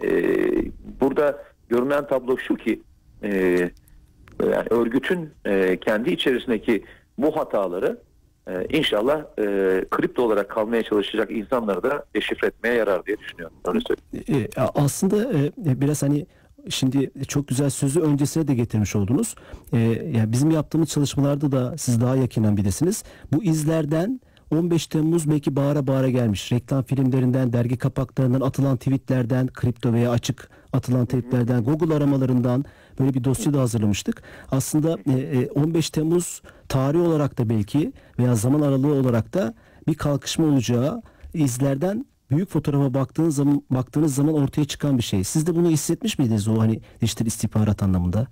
Ee, 0.03 0.65
burada 1.01 1.43
görünen 1.69 2.07
tablo 2.07 2.39
şu 2.39 2.57
ki 2.57 2.83
e, 3.23 3.31
yani 4.43 4.67
örgütün 4.71 5.31
e, 5.45 5.77
kendi 5.81 6.11
içerisindeki 6.11 6.85
bu 7.19 7.37
hataları 7.37 7.99
e, 8.49 8.79
inşallah 8.79 9.19
e, 9.39 9.45
kripto 9.91 10.23
olarak 10.23 10.49
kalmaya 10.49 10.83
çalışacak 10.83 11.31
insanları 11.31 11.83
da 11.83 12.05
deşifre 12.15 12.47
etmeye 12.47 12.75
yarar 12.75 13.07
diye 13.07 13.19
düşünüyorum. 13.19 13.57
Öyle 13.65 13.81
söyleyeyim. 13.81 14.49
E, 14.57 14.61
aslında 14.75 15.17
e, 15.17 15.81
biraz 15.81 16.03
hani 16.03 16.27
şimdi 16.69 17.11
çok 17.29 17.49
güzel 17.49 17.71
sözü 17.71 18.01
öncesine 18.01 18.49
de 18.49 18.55
getirmiş 18.55 18.97
oldunuz. 18.97 19.35
E, 19.73 19.79
yani 20.15 20.33
bizim 20.33 20.51
yaptığımız 20.51 20.89
çalışmalarda 20.89 21.53
da 21.53 21.79
siz 21.79 22.01
daha 22.01 22.17
yakinen 22.17 22.57
bilesiniz. 22.57 23.05
Bu 23.33 23.45
izlerden 23.45 24.21
15 24.51 24.87
Temmuz 24.87 25.31
belki 25.31 25.57
bağıra 25.57 25.87
bağıra 25.87 26.09
gelmiş. 26.09 26.53
Reklam 26.53 26.83
filmlerinden, 26.83 27.53
dergi 27.53 27.79
kapaklarından 27.79 28.41
atılan 28.41 28.77
tweetlerden, 28.77 29.47
kripto 29.47 29.93
veya 29.93 30.11
açık 30.11 30.51
atılan 30.73 31.07
tweetlerden, 31.07 31.65
Google 31.65 31.95
aramalarından 31.95 32.65
böyle 33.01 33.15
bir 33.15 33.25
dosya 33.25 33.55
da 33.55 33.61
hazırlamıştık. 33.61 34.23
Aslında 34.51 34.99
e, 35.07 35.13
e, 35.13 35.51
15 35.51 35.91
Temmuz 35.91 36.43
tarihi 36.69 37.03
olarak 37.03 37.39
da 37.39 37.49
belki 37.49 37.93
veya 38.19 38.35
zaman 38.35 38.61
aralığı 38.61 38.93
olarak 38.93 39.35
da 39.35 39.55
bir 39.87 39.95
kalkışma 39.95 40.47
olacağı 40.47 41.03
izlerden 41.35 42.07
büyük 42.31 42.51
fotoğrafa 42.51 42.95
baktığınız 42.95 43.37
zaman 43.37 43.63
baktığınız 43.71 44.15
zaman 44.15 44.35
ortaya 44.35 44.65
çıkan 44.65 44.99
bir 44.99 45.03
şey. 45.03 45.25
Siz 45.25 45.47
de 45.47 45.55
bunu 45.57 45.69
hissetmiş 45.69 46.19
miydiniz 46.19 46.49
o 46.49 46.61
hani 46.61 46.81
dijital 47.01 47.27
istihbarat 47.27 47.83
anlamında? 47.83 48.27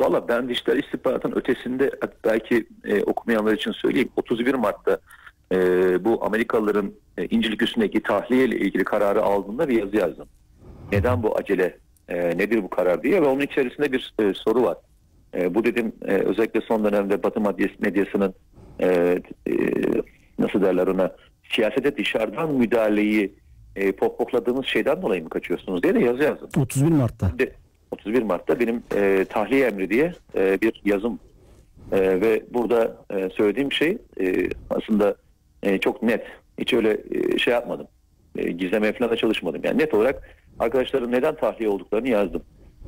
Valla 0.00 0.28
ben 0.28 0.48
dijital 0.48 0.78
istihbaratın 0.78 1.32
ötesinde 1.32 1.90
belki 2.24 2.66
e, 2.84 3.02
okumayanlar 3.02 3.52
için 3.52 3.72
söyleyeyim. 3.72 4.08
31 4.16 4.54
Mart'ta 4.54 4.98
e, 5.52 5.56
bu 6.04 6.24
Amerikalıların 6.24 6.92
e, 7.18 7.26
İncirlik 7.26 7.62
üstündeki 7.62 8.02
tahliye 8.02 8.44
ile 8.44 8.58
ilgili 8.58 8.84
kararı 8.84 9.22
aldığında 9.22 9.68
bir 9.68 9.82
yazı 9.82 9.96
yazdım. 9.96 10.28
Neden 10.92 11.22
bu 11.22 11.36
acele, 11.38 11.76
e, 12.08 12.16
nedir 12.38 12.62
bu 12.62 12.70
karar 12.70 13.02
diye 13.02 13.22
ve 13.22 13.26
onun 13.26 13.40
içerisinde 13.40 13.92
bir 13.92 14.14
e, 14.20 14.34
soru 14.34 14.62
var. 14.62 14.76
E, 15.34 15.54
bu 15.54 15.64
dedim 15.64 15.92
e, 16.04 16.12
özellikle 16.12 16.60
son 16.60 16.84
dönemde 16.84 17.22
Batı 17.22 17.40
medyas- 17.40 17.80
medyasının 17.80 18.34
e, 18.80 18.86
e, 18.86 19.52
nasıl 20.38 20.62
derler 20.62 20.86
ona 20.86 21.12
siyasete 21.52 21.96
dışarıdan 21.96 22.54
müdahaleyi 22.54 23.34
e, 23.76 23.92
pohpohladığımız 23.92 24.66
şeyden 24.66 25.02
dolayı 25.02 25.22
mı 25.22 25.28
kaçıyorsunuz 25.28 25.82
diye 25.82 25.94
de 25.94 25.98
yazı 26.00 26.22
yazdım. 26.22 26.48
31 26.62 26.88
Mart'ta. 26.92 27.28
Şimdi 27.28 27.54
31 27.90 28.22
Mart'ta 28.22 28.60
benim 28.60 28.82
e, 28.96 29.24
tahliye 29.28 29.66
emri 29.66 29.90
diye 29.90 30.12
e, 30.36 30.60
bir 30.60 30.82
yazım 30.84 31.18
E, 31.92 32.20
ve 32.20 32.42
burada 32.50 32.96
e, 33.14 33.30
söylediğim 33.30 33.72
şey 33.72 33.98
e, 34.20 34.48
aslında 34.70 35.14
e, 35.62 35.78
çok 35.78 36.02
net. 36.02 36.22
Hiç 36.58 36.72
öyle 36.74 37.00
e, 37.10 37.38
şey 37.38 37.54
yapmadım. 37.54 37.86
E, 38.36 38.50
gizlemeye 38.50 38.92
falan 38.92 39.10
da 39.10 39.16
çalışmadım. 39.16 39.60
Yani 39.64 39.78
net 39.78 39.94
olarak 39.94 40.22
arkadaşların 40.60 41.12
neden 41.12 41.36
tahliye 41.36 41.68
olduklarını 41.68 42.08
yazdım. 42.08 42.42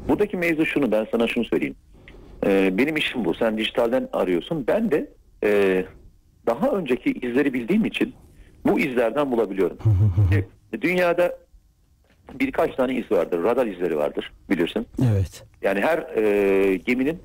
Buradaki 0.08 0.36
mevzu 0.36 0.66
şunu 0.66 0.92
ben 0.92 1.06
sana 1.10 1.26
şunu 1.26 1.44
söyleyeyim. 1.44 1.76
E, 2.46 2.78
benim 2.78 2.96
işim 2.96 3.24
bu. 3.24 3.34
Sen 3.34 3.58
dijitalden 3.58 4.08
arıyorsun. 4.12 4.66
Ben 4.66 4.90
de 4.90 5.10
e, 5.44 5.84
daha 6.46 6.70
önceki 6.70 7.10
izleri 7.12 7.52
bildiğim 7.54 7.84
için 7.84 8.14
bu 8.66 8.80
izlerden 8.80 9.32
bulabiliyorum. 9.32 9.78
Dünyada 10.80 11.38
birkaç 12.40 12.74
tane 12.74 12.94
iz 12.94 13.12
vardır. 13.12 13.44
Radar 13.44 13.66
izleri 13.66 13.96
vardır 13.96 14.32
bilirsin. 14.50 14.86
Evet. 15.12 15.44
Yani 15.62 15.80
her 15.80 15.98
e, 16.16 16.76
geminin 16.76 17.18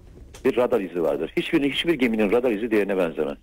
bir 0.46 0.58
radar 0.58 0.82
izi 0.82 1.04
vardır. 1.04 1.32
Hiçbir 1.38 1.72
hiçbir 1.72 1.94
geminin 1.94 2.32
radar 2.32 2.52
izi 2.52 2.72
diğerine 2.72 2.98
benzemez. 2.98 3.38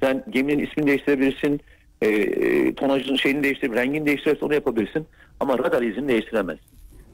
Sen 0.00 0.24
geminin 0.30 0.66
ismini 0.66 0.86
değiştirebilirsin, 0.86 1.60
e, 2.02 2.06
e, 2.06 2.74
tonajın 2.74 3.16
şeyini 3.16 3.42
değiştirip 3.42 3.76
rengini 3.76 4.06
değiştirirsen 4.06 4.46
onu 4.46 4.54
yapabilirsin. 4.54 5.06
Ama 5.40 5.58
radar 5.58 5.82
izini 5.82 6.08
değiştiremezsin. 6.08 6.66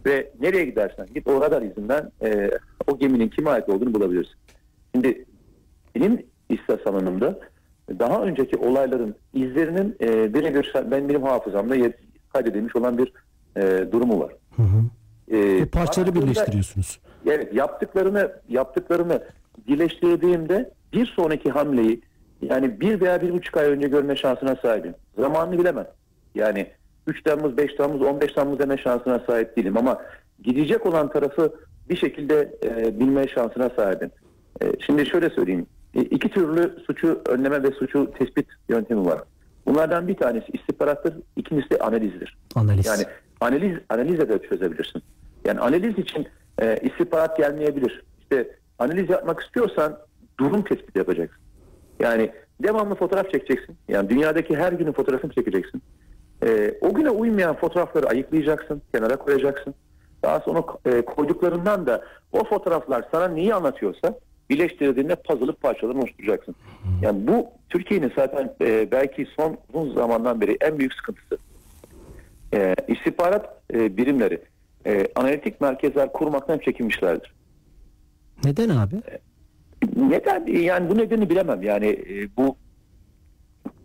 Ve 0.06 0.30
nereye 0.40 0.64
gidersen 0.64 1.06
git 1.14 1.26
o 1.26 1.40
radar 1.40 1.62
izinden 1.62 2.10
e, 2.22 2.50
o 2.86 2.98
geminin 2.98 3.28
kime 3.28 3.50
ait 3.50 3.68
olduğunu 3.68 3.94
bulabilirsin. 3.94 4.34
Şimdi 4.94 5.24
benim 5.94 6.22
istas 6.48 6.86
alanımda 6.86 7.38
daha 7.98 8.22
önceki 8.22 8.56
olayların 8.56 9.14
izlerinin 9.34 9.96
e, 10.00 10.34
birebir 10.34 10.72
ben 10.90 11.08
benim 11.08 11.22
hafızamda 11.22 11.74
kaydedilmiş 12.32 12.76
olan 12.76 12.98
bir 12.98 13.12
e, 13.56 13.92
durumu 13.92 14.20
var. 14.20 14.32
Hı 14.56 14.62
hı. 14.62 14.84
E, 15.36 15.62
O 15.62 15.66
parçaları 15.66 16.14
birleştiriyorsunuz. 16.14 17.00
Evet 17.26 17.54
yaptıklarını 17.54 18.32
yaptıklarını 18.48 19.22
birleştirdiğimde 19.68 20.70
bir 20.92 21.06
sonraki 21.06 21.50
hamleyi 21.50 22.00
yani 22.42 22.80
bir 22.80 23.00
veya 23.00 23.22
bir 23.22 23.32
buçuk 23.32 23.56
ay 23.56 23.70
önce 23.70 23.88
görme 23.88 24.16
şansına 24.16 24.56
sahibim. 24.56 24.94
Zamanını 25.18 25.58
bilemem. 25.58 25.86
Yani 26.34 26.66
3 27.06 27.22
Temmuz, 27.22 27.56
5 27.56 27.74
Temmuz, 27.74 28.02
15 28.02 28.32
Temmuz 28.32 28.58
deme 28.58 28.78
şansına 28.78 29.22
sahip 29.26 29.56
değilim 29.56 29.76
ama 29.76 30.02
gidecek 30.42 30.86
olan 30.86 31.12
tarafı 31.12 31.54
bir 31.90 31.96
şekilde 31.96 32.58
e, 32.64 33.00
bilme 33.00 33.28
şansına 33.28 33.70
sahibim. 33.76 34.10
E, 34.62 34.72
şimdi 34.86 35.06
şöyle 35.06 35.30
söyleyeyim. 35.30 35.66
E, 35.94 36.00
iki 36.00 36.28
türlü 36.28 36.76
suçu 36.86 37.20
önleme 37.26 37.62
ve 37.62 37.70
suçu 37.70 38.10
tespit 38.18 38.46
yöntemi 38.68 39.06
var. 39.06 39.20
Bunlardan 39.66 40.08
bir 40.08 40.16
tanesi 40.16 40.46
istihbarattır, 40.52 41.14
ikincisi 41.36 41.70
de 41.70 41.78
analizdir. 41.78 42.36
Analiz. 42.54 42.86
Yani 42.86 43.04
analiz 43.40 43.78
analizle 43.88 44.28
de 44.28 44.38
çözebilirsin. 44.48 45.02
Yani 45.44 45.60
analiz 45.60 45.98
için 45.98 46.28
e, 46.62 46.78
istihbarat 46.82 47.36
gelmeyebilir. 47.36 48.02
İşte 48.20 48.50
analiz 48.78 49.10
yapmak 49.10 49.40
istiyorsan 49.40 49.98
durum 50.40 50.62
tespiti 50.62 50.98
yapacaksın. 50.98 51.47
Yani 52.00 52.30
devamlı 52.62 52.94
fotoğraf 52.94 53.30
çekeceksin. 53.32 53.76
Yani 53.88 54.10
dünyadaki 54.10 54.56
her 54.56 54.72
günün 54.72 54.92
fotoğrafını 54.92 55.32
çekeceksin. 55.32 55.82
E, 56.46 56.74
o 56.80 56.94
güne 56.94 57.10
uymayan 57.10 57.56
fotoğrafları 57.56 58.06
ayıklayacaksın, 58.06 58.82
kenara 58.94 59.16
koyacaksın. 59.16 59.74
Daha 60.22 60.40
sonra 60.40 60.64
e, 60.86 61.04
koyduklarından 61.04 61.86
da 61.86 62.04
o 62.32 62.44
fotoğraflar 62.44 63.04
sana 63.12 63.28
neyi 63.28 63.54
anlatıyorsa 63.54 64.18
birleştirdiğinde 64.50 65.16
puzzle'ı 65.16 65.52
parçalarını 65.52 66.00
oluşturacaksın. 66.00 66.54
Yani 67.02 67.26
bu 67.26 67.46
Türkiye'nin 67.68 68.12
zaten 68.16 68.54
e, 68.60 68.90
belki 68.92 69.26
son 69.36 69.56
uzun 69.72 69.94
zamandan 69.94 70.40
beri 70.40 70.56
en 70.60 70.78
büyük 70.78 70.94
sıkıntısı 70.94 71.38
e, 72.54 72.74
istihbarat 72.88 73.62
e, 73.74 73.96
birimleri 73.96 74.42
e, 74.86 75.06
analitik 75.14 75.60
merkezler 75.60 76.12
kurmaktan 76.12 76.58
çekinmişlerdir. 76.58 77.34
Neden 78.44 78.68
abi? 78.68 78.96
Neden? 79.96 80.46
Yani 80.46 80.90
bu 80.90 80.98
nedeni 80.98 81.30
bilemem. 81.30 81.62
Yani 81.62 81.86
e, 81.86 82.36
bu 82.36 82.56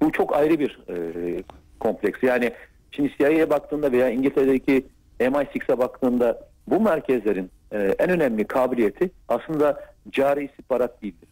bu 0.02 0.12
çok 0.12 0.36
ayrı 0.36 0.60
bir 0.60 0.80
e, 0.90 1.44
kompleks. 1.80 2.24
Yani 2.24 2.52
şimdi 2.92 3.12
CIA'ya 3.18 3.50
baktığında 3.50 3.92
veya 3.92 4.10
İngiltere'deki 4.10 4.86
MI6'a 5.20 5.78
baktığında 5.80 6.50
bu 6.68 6.82
merkezlerin 6.82 7.50
e, 7.72 7.96
en 8.00 8.10
önemli 8.10 8.44
kabiliyeti 8.44 9.12
aslında 9.28 9.80
cari 10.10 10.46
istihbarat 10.46 11.02
değildir. 11.02 11.30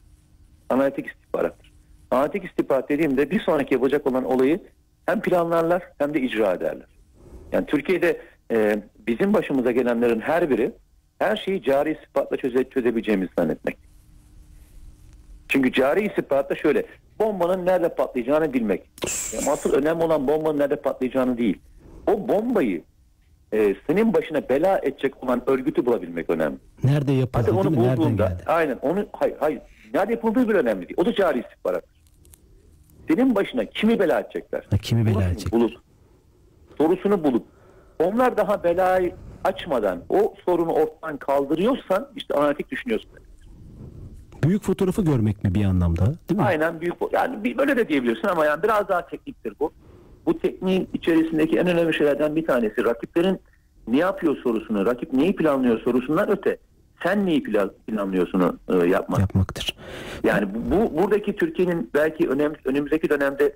Analitik 0.70 1.08
istihbarattır. 1.08 1.72
Analitik 2.12 2.46
istihbarat 2.46 2.89
dediğimde 2.89 3.32
bir 3.32 3.39
sonraki 3.39 3.74
yapacak 3.74 4.08
olan 4.08 4.24
olayı 4.24 4.60
hem 5.06 5.22
planlarlar 5.22 5.84
hem 5.98 6.13
de 6.13 6.22
icra 6.22 6.53
ederler. 6.53 6.88
Yani 7.51 7.65
Türkiye'de 7.65 8.22
e, 8.51 8.82
bizim 9.08 9.34
başımıza 9.34 9.72
gelenlerin 9.72 10.20
her 10.20 10.50
biri 10.50 10.72
her 11.20 11.36
şeyi 11.36 11.63
cari 11.63 11.91
istihbaratla 11.91 12.38
çöze, 12.38 12.63
çözebileceğimizi 12.63 13.32
zannetmek. 13.38 13.90
Çünkü 15.51 15.72
cari 15.72 16.08
istihbaratta 16.08 16.55
şöyle 16.55 16.86
bombanın 17.20 17.65
nerede 17.65 17.96
patlayacağını 17.96 18.53
bilmek. 18.53 18.81
Ama 19.41 19.51
asıl 19.51 19.74
önemli 19.74 20.03
olan 20.03 20.27
bombanın 20.27 20.60
nerede 20.60 20.75
patlayacağını 20.75 21.38
değil. 21.38 21.60
O 22.08 22.27
bombayı 22.27 22.84
e, 23.53 23.75
senin 23.88 24.13
başına 24.13 24.50
bela 24.50 24.79
edecek 24.84 25.24
olan 25.24 25.43
örgütü 25.48 25.86
bulabilmek 25.86 26.29
önemli. 26.29 26.58
Nerede 26.84 27.12
yapıldı 27.12 27.43
Hadi 27.48 27.51
onu 27.51 27.75
bulduğunda 27.75 28.38
aynen 28.46 28.77
onu 28.81 29.05
hayır 29.13 29.36
hayır 29.39 29.62
nerede 29.93 30.12
yapıldığı 30.13 30.50
bir 30.50 30.55
önemli 30.55 30.88
değil. 30.88 30.98
O 30.98 31.05
da 31.05 31.13
cari 31.13 31.39
istihbarattır. 31.39 32.01
Senin 33.08 33.36
başına 33.36 33.65
kimi 33.65 34.00
bela 34.00 34.20
edecekler? 34.20 34.67
Ha, 34.72 34.77
kimi 34.77 35.05
bela 35.05 35.13
Sorusunu 35.13 35.31
edecek? 35.34 35.53
Bulup, 35.53 35.72
sorusunu 36.77 37.24
bulup 37.24 37.46
onlar 38.03 38.38
daha 38.38 38.63
belayı 38.63 39.15
açmadan 39.43 40.01
o 40.10 40.34
sorunu 40.46 40.72
ortadan 40.72 41.17
kaldırıyorsan 41.17 42.10
işte 42.15 42.34
analitik 42.34 42.72
düşünüyorsun. 42.72 43.12
Büyük 44.43 44.63
fotoğrafı 44.63 45.01
görmek 45.01 45.43
mi 45.43 45.55
bir 45.55 45.65
anlamda? 45.65 46.05
Değil 46.05 46.39
mi? 46.39 46.45
Aynen 46.45 46.81
büyük 46.81 46.93
yani 47.12 47.43
bir- 47.43 47.57
böyle 47.57 47.77
de 47.77 47.88
diyebilirsin 47.88 48.27
ama 48.27 48.45
yani 48.45 48.63
biraz 48.63 48.88
daha 48.88 49.05
tekniktir 49.05 49.53
bu. 49.60 49.71
Bu 50.25 50.39
tekniğin 50.39 50.89
içerisindeki 50.93 51.57
en 51.60 51.67
önemli 51.67 51.93
şeylerden 51.93 52.36
bir 52.36 52.45
tanesi 52.48 52.86
rakiplerin 52.86 53.39
ne 53.88 53.98
yapıyor 53.98 54.38
sorusunu, 54.38 54.86
rakip 54.86 55.13
neyi 55.13 55.36
planlıyor 55.36 55.79
sorusundan 55.81 56.29
öte 56.31 56.57
sen 57.03 57.25
neyi 57.25 57.43
plan, 57.43 57.71
planlıyorsunu 57.88 58.57
e, 58.69 58.75
yapmak. 58.88 59.19
Yapmaktır. 59.19 59.75
Yani 60.24 60.48
bu, 60.55 60.71
bu- 60.71 60.98
buradaki 61.03 61.36
Türkiye'nin 61.36 61.89
belki 61.93 62.29
önem, 62.29 62.53
önümüzdeki 62.65 63.10
dönemde 63.10 63.55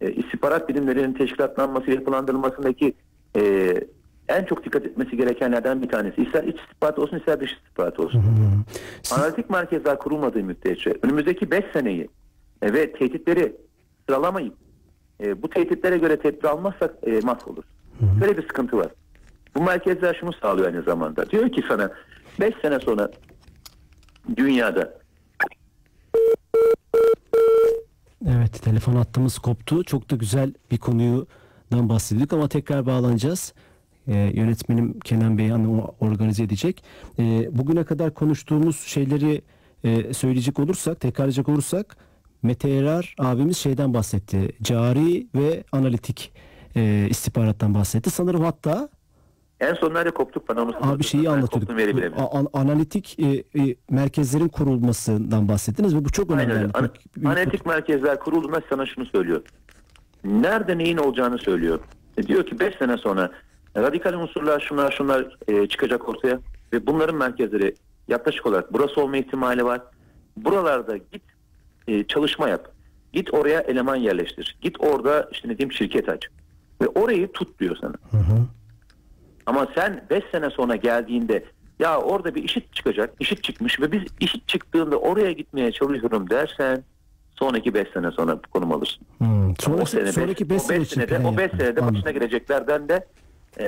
e, 0.00 0.12
istihbarat 0.12 0.68
bilimlerinin 0.68 1.12
teşkilatlanması, 1.14 1.90
yapılandırılmasındaki 1.90 2.94
e, 3.36 3.40
en 4.36 4.44
çok 4.44 4.64
dikkat 4.64 4.84
etmesi 4.86 5.16
gerekenlerden 5.16 5.82
bir 5.82 5.88
tanesi. 5.88 6.22
İster 6.22 6.44
iç 6.44 6.60
istihbarat 6.60 6.98
olsun 6.98 7.18
ister 7.18 7.40
dış 7.40 7.52
istihbarat 7.52 8.00
olsun. 8.00 8.24
Siz- 9.02 9.18
Analitik 9.18 9.50
merkezler 9.50 9.98
kurulmadığı 9.98 10.42
müddetçe 10.42 10.94
önümüzdeki 11.02 11.50
5 11.50 11.64
seneyi 11.72 12.08
e, 12.62 12.72
ve 12.72 12.92
tehditleri 12.92 13.56
sıralamayıp 14.08 14.54
e, 15.24 15.42
bu 15.42 15.50
tehditlere 15.50 15.98
göre 15.98 16.16
tedbir 16.20 16.44
almazsak 16.48 16.94
e, 17.06 17.20
mahvolur. 17.20 17.62
Böyle 18.20 18.36
bir 18.36 18.42
sıkıntı 18.42 18.76
var. 18.76 18.88
Bu 19.54 19.62
merkezler 19.62 20.16
şunu 20.20 20.32
sağlıyor 20.32 20.66
aynı 20.66 20.82
zamanda. 20.82 21.30
Diyor 21.30 21.52
ki 21.52 21.62
sana 21.68 21.90
5 22.40 22.54
sene 22.62 22.80
sonra 22.80 23.10
dünyada 24.36 24.94
Evet 28.28 28.62
telefon 28.62 28.92
hattımız 28.96 29.38
koptu. 29.38 29.84
Çok 29.84 30.10
da 30.10 30.16
güzel 30.16 30.52
bir 30.70 30.78
konudan 30.78 31.88
bahsediyorduk 31.88 32.32
ama 32.32 32.48
tekrar 32.48 32.86
bağlanacağız. 32.86 33.54
Ee, 34.08 34.30
yönetmenim 34.34 35.00
Kenan 35.00 35.38
Bey 35.38 35.52
onu 35.52 35.94
organize 36.00 36.42
edecek. 36.42 36.84
Ee, 37.18 37.48
bugüne 37.52 37.84
kadar 37.84 38.14
konuştuğumuz 38.14 38.76
şeyleri 38.80 39.42
e, 39.84 40.14
söyleyecek 40.14 40.58
olursak, 40.58 41.00
tekrarlayacak 41.00 41.48
olursak 41.48 41.96
Mete 42.42 42.70
Erar 42.70 43.14
abimiz 43.18 43.56
şeyden 43.56 43.94
bahsetti. 43.94 44.48
Cari 44.62 45.26
ve 45.34 45.64
analitik 45.72 46.32
e, 46.76 47.06
istihbarattan 47.10 47.74
bahsetti. 47.74 48.10
Sanırım 48.10 48.40
hatta 48.44 48.88
En 49.60 49.74
son 49.74 49.94
nerede 49.94 50.10
koptuk 50.10 50.48
bana 50.48 50.62
onu 50.62 50.72
Abi 50.80 51.04
şeyi 51.04 51.30
anlatıyorduk. 51.30 51.70
an- 52.32 52.48
analitik 52.52 53.18
e, 53.18 53.26
e, 53.62 53.76
merkezlerin 53.90 54.48
kurulmasından 54.48 55.48
bahsettiniz 55.48 55.94
ve 55.96 56.04
bu 56.04 56.10
çok 56.12 56.30
Aynen 56.30 56.50
önemli. 56.50 56.72
çok 56.72 56.82
büyük- 57.16 57.26
Analitik 57.28 57.66
merkezler 57.66 58.18
kurulduğunda 58.20 58.60
sana 58.70 58.86
şunu 58.86 59.06
söylüyor. 59.06 59.42
Nerede 60.24 60.78
neyin 60.78 60.96
olacağını 60.96 61.38
söylüyor. 61.38 61.78
E 62.16 62.22
diyor 62.22 62.46
ki 62.46 62.60
5 62.60 62.74
sene 62.78 62.96
sonra 62.98 63.30
radikal 63.76 64.14
unsurlar 64.14 64.60
şunlar 64.60 64.92
şunlar 64.92 65.36
e, 65.48 65.68
çıkacak 65.68 66.08
ortaya 66.08 66.40
ve 66.72 66.86
bunların 66.86 67.16
merkezleri 67.16 67.74
yaklaşık 68.08 68.46
olarak 68.46 68.72
burası 68.72 69.00
olma 69.00 69.16
ihtimali 69.16 69.64
var. 69.64 69.80
Buralarda 70.36 70.96
git 70.96 71.22
e, 71.88 72.04
çalışma 72.04 72.48
yap. 72.48 72.68
Git 73.12 73.34
oraya 73.34 73.60
eleman 73.60 73.96
yerleştir. 73.96 74.56
Git 74.60 74.76
orada 74.80 75.28
işte 75.32 75.48
ne 75.48 75.58
diyeyim 75.58 75.72
şirket 75.72 76.08
aç. 76.08 76.28
Ve 76.82 76.86
orayı 76.88 77.32
tut 77.32 77.60
diyor 77.60 77.76
sana. 77.80 77.94
Ama 79.46 79.68
sen 79.74 80.06
5 80.10 80.24
sene 80.32 80.50
sonra 80.50 80.76
geldiğinde 80.76 81.44
ya 81.78 82.00
orada 82.00 82.34
bir 82.34 82.44
işit 82.44 82.72
çıkacak, 82.74 83.14
işit 83.20 83.42
çıkmış 83.44 83.80
ve 83.80 83.92
biz 83.92 84.02
işit 84.20 84.48
çıktığında 84.48 84.96
oraya 84.96 85.32
gitmeye 85.32 85.72
çalışıyorum 85.72 86.30
dersen 86.30 86.84
sonraki 87.38 87.74
5 87.74 87.88
sene 87.94 88.10
sonra 88.10 88.38
konum 88.50 88.72
alırsın. 88.72 89.06
Hmm. 89.18 89.50
o 89.50 89.54
Sonraki, 89.60 89.90
sene 89.90 90.12
sonraki 90.12 90.50
5 90.50 90.56
o 90.56 90.60
sene 90.64 90.80
beş 90.80 90.86
için 90.86 90.94
senede, 91.00 91.08
plan 91.18 91.24
o 91.24 91.36
5 91.36 91.42
yapmak. 91.42 91.60
senede 91.60 91.80
Anladım. 91.80 91.94
başına 91.94 92.10
geleceklerden 92.10 92.88
de 92.88 93.06
e, 93.58 93.64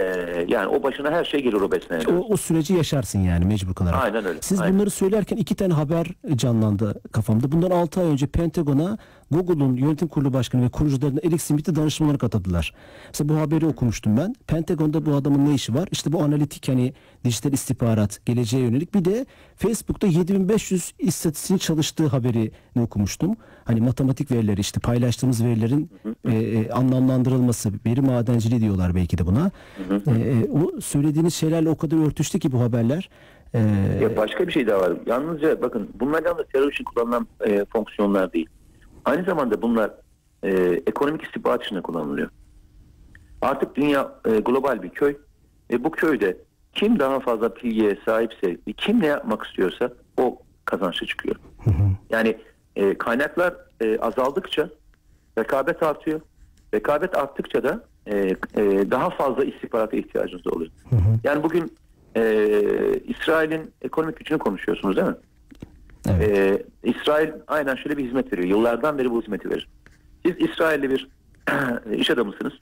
yani 0.49 0.67
o 0.67 0.83
başına 0.83 1.11
her 1.11 1.25
şey 1.25 1.43
gelir 1.43 1.61
o 1.61 1.73
5 1.73 1.85
senede. 1.85 2.13
O, 2.13 2.33
o 2.33 2.37
süreci 2.37 2.75
yaşarsın 2.75 3.19
yani 3.19 3.45
mecbur 3.45 3.75
kalarak. 3.75 4.05
Aynen 4.05 4.25
öyle, 4.25 4.39
Siz 4.43 4.61
aynen. 4.61 4.75
bunları 4.75 4.91
söylerken 4.91 5.37
iki 5.37 5.55
tane 5.55 5.73
haber 5.75 6.07
canlandı 6.37 7.01
kafamda. 7.13 7.53
Bundan 7.53 7.71
6 7.71 8.01
ay 8.01 8.07
önce 8.07 8.27
Pentagon'a 8.27 8.99
Google'un 9.31 9.77
yönetim 9.77 10.09
kurulu 10.09 10.33
başkanı 10.33 10.65
ve 10.65 10.69
kurucularından 10.69 11.21
Eric 11.25 11.39
Smith'i 11.39 11.77
danışmanlık 11.77 12.25
atadılar. 12.25 12.75
Mesela 13.09 13.29
bu 13.29 13.41
haberi 13.41 13.67
okumuştum 13.67 14.17
ben. 14.17 14.35
Pentagon'da 14.47 15.07
bu 15.07 15.15
adamın 15.15 15.51
ne 15.51 15.55
işi 15.55 15.75
var? 15.75 15.89
İşte 15.93 16.13
bu 16.13 16.23
analitik 16.23 16.69
hani 16.69 16.93
dijital 17.25 17.53
istihbarat, 17.53 18.27
geleceğe 18.27 18.63
yönelik. 18.63 18.95
Bir 18.95 19.05
de 19.05 19.27
Facebook'ta 19.57 20.07
7500 20.07 20.93
istatistiğin 20.99 21.59
çalıştığı 21.59 22.07
haberini 22.07 22.51
okumuştum. 22.81 23.37
Hani 23.65 23.81
matematik 23.81 24.31
verileri 24.31 24.61
işte 24.61 24.81
paylaştığımız 24.81 25.45
verilerin 25.45 25.91
e, 26.25 26.35
e, 26.37 26.71
anlamlandırılması, 26.71 27.71
veri 27.87 28.01
madenciliği 28.01 28.61
diyorlar 28.61 28.95
belki 28.95 29.19
de 29.19 29.27
buna. 29.27 29.51
E, 30.07 30.11
e, 30.11 30.49
o 30.51 30.81
söylediğiniz 30.81 31.35
şeylerle 31.35 31.69
o 31.71 31.77
kadar 31.77 32.07
örtüştü 32.07 32.39
ki 32.39 32.53
bu 32.53 32.61
haberler. 32.61 33.09
E, 33.55 33.59
Ya 34.03 34.17
başka 34.17 34.47
bir 34.47 34.53
şey 34.53 34.67
daha 34.67 34.81
var. 34.81 34.93
Yalnızca 35.07 35.63
bakın 35.63 35.89
bunlar 36.01 36.23
yalnız 36.25 36.47
terör 36.53 36.73
için 36.73 36.85
kullanılan 36.85 37.27
e, 37.47 37.65
fonksiyonlar 37.73 38.33
değil. 38.33 38.47
Aynı 39.05 39.25
zamanda 39.25 39.63
bunlar 39.63 39.91
e, 40.43 40.51
ekonomik 40.87 41.23
istihbarat 41.23 41.65
için 41.65 41.83
kullanılıyor. 41.83 42.29
Artık 43.43 43.77
dünya 43.77 44.13
e, 44.25 44.31
global 44.39 44.83
bir 44.83 44.89
köy 44.89 45.17
ve 45.71 45.85
bu 45.85 45.91
köyde 45.91 46.37
kim 46.73 46.99
daha 46.99 47.21
fazla 47.21 47.57
bilgiye 47.57 47.99
sahipse, 48.05 48.57
kim 48.77 49.01
ne 49.01 49.07
yapmak 49.07 49.47
istiyorsa 49.47 49.93
o 50.17 50.39
kazançlı 50.65 51.07
çıkıyor. 51.07 51.37
Yani 52.11 52.39
e, 52.77 52.99
kaynaklar 52.99 53.55
e, 53.81 53.99
azaldıkça 53.99 54.69
rekabet 55.39 55.83
artıyor. 55.83 56.21
Rekabet 56.75 57.17
arttıkça 57.17 57.63
da 57.63 57.85
e, 58.07 58.17
e, 58.17 58.37
daha 58.91 59.11
fazla 59.11 59.45
istihbarata 59.45 59.97
ihtiyacınız 59.97 60.47
oluyor. 60.47 60.71
Yani 61.25 61.43
bugün 61.43 61.73
e, 62.17 62.23
İsrail'in 63.05 63.71
ekonomik 63.83 64.17
gücünü 64.17 64.39
konuşuyorsunuz 64.39 64.97
değil 64.97 65.09
mi? 65.09 65.17
Evet. 66.09 66.39
Ee, 66.39 66.63
İsrail 66.91 67.31
aynen 67.47 67.75
şöyle 67.75 67.97
bir 67.97 68.05
hizmet 68.05 68.33
veriyor. 68.33 68.49
Yıllardan 68.49 68.99
beri 68.99 69.11
bu 69.11 69.23
hizmeti 69.23 69.51
verir. 69.51 69.69
Siz 70.27 70.35
İsrailli 70.39 70.91
bir 70.91 71.09
iş 71.97 72.11
adamısınız. 72.11 72.53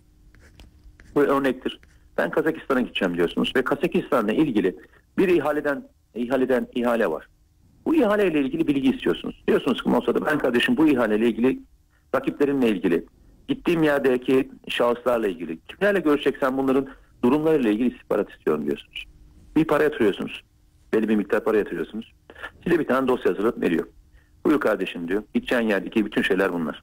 Bu 1.14 1.20
örnektir. 1.22 1.80
Ben 2.18 2.30
Kazakistan'a 2.30 2.80
gideceğim 2.80 3.16
diyorsunuz 3.16 3.52
ve 3.56 3.62
Kazakistan'la 3.62 4.32
ilgili 4.32 4.76
bir 5.18 5.28
ihaleden 5.28 5.88
ihaleden 6.14 6.66
ihale 6.74 7.10
var. 7.10 7.28
Bu 7.86 7.94
ihaleyle 7.94 8.40
ilgili 8.40 8.66
bilgi 8.66 8.90
istiyorsunuz. 8.90 9.44
Diyorsunuz 9.48 9.82
ki 9.82 9.88
Mossad'a 9.88 10.26
ben 10.26 10.38
kardeşim 10.38 10.76
bu 10.76 10.88
ihaleyle 10.88 11.28
ilgili 11.28 11.60
rakiplerimle 12.14 12.68
ilgili 12.68 13.06
gittiğim 13.48 13.82
yerdeki 13.82 14.50
şahıslarla 14.68 15.28
ilgili 15.28 15.58
kimlerle 15.60 16.00
görüşeceksen 16.00 16.58
bunların 16.58 16.86
durumlarıyla 17.24 17.70
ilgili 17.70 17.94
istihbarat 17.94 18.30
istiyorum 18.30 18.66
diyorsunuz. 18.66 19.04
Bir 19.56 19.64
para 19.64 19.82
yatırıyorsunuz. 19.82 20.42
Belli 20.92 21.08
bir 21.08 21.16
miktar 21.16 21.44
para 21.44 21.58
yatırıyorsunuz. 21.58 22.12
Size 22.64 22.78
bir 22.78 22.86
tane 22.86 23.08
dosya 23.08 23.30
hazırlayıp 23.30 23.60
veriyor. 23.62 23.86
Buyur 24.46 24.60
kardeşim 24.60 25.08
diyor. 25.08 25.22
Gideceğin 25.34 25.62
yerdeki 25.62 26.06
bütün 26.06 26.22
şeyler 26.22 26.52
bunlar. 26.52 26.82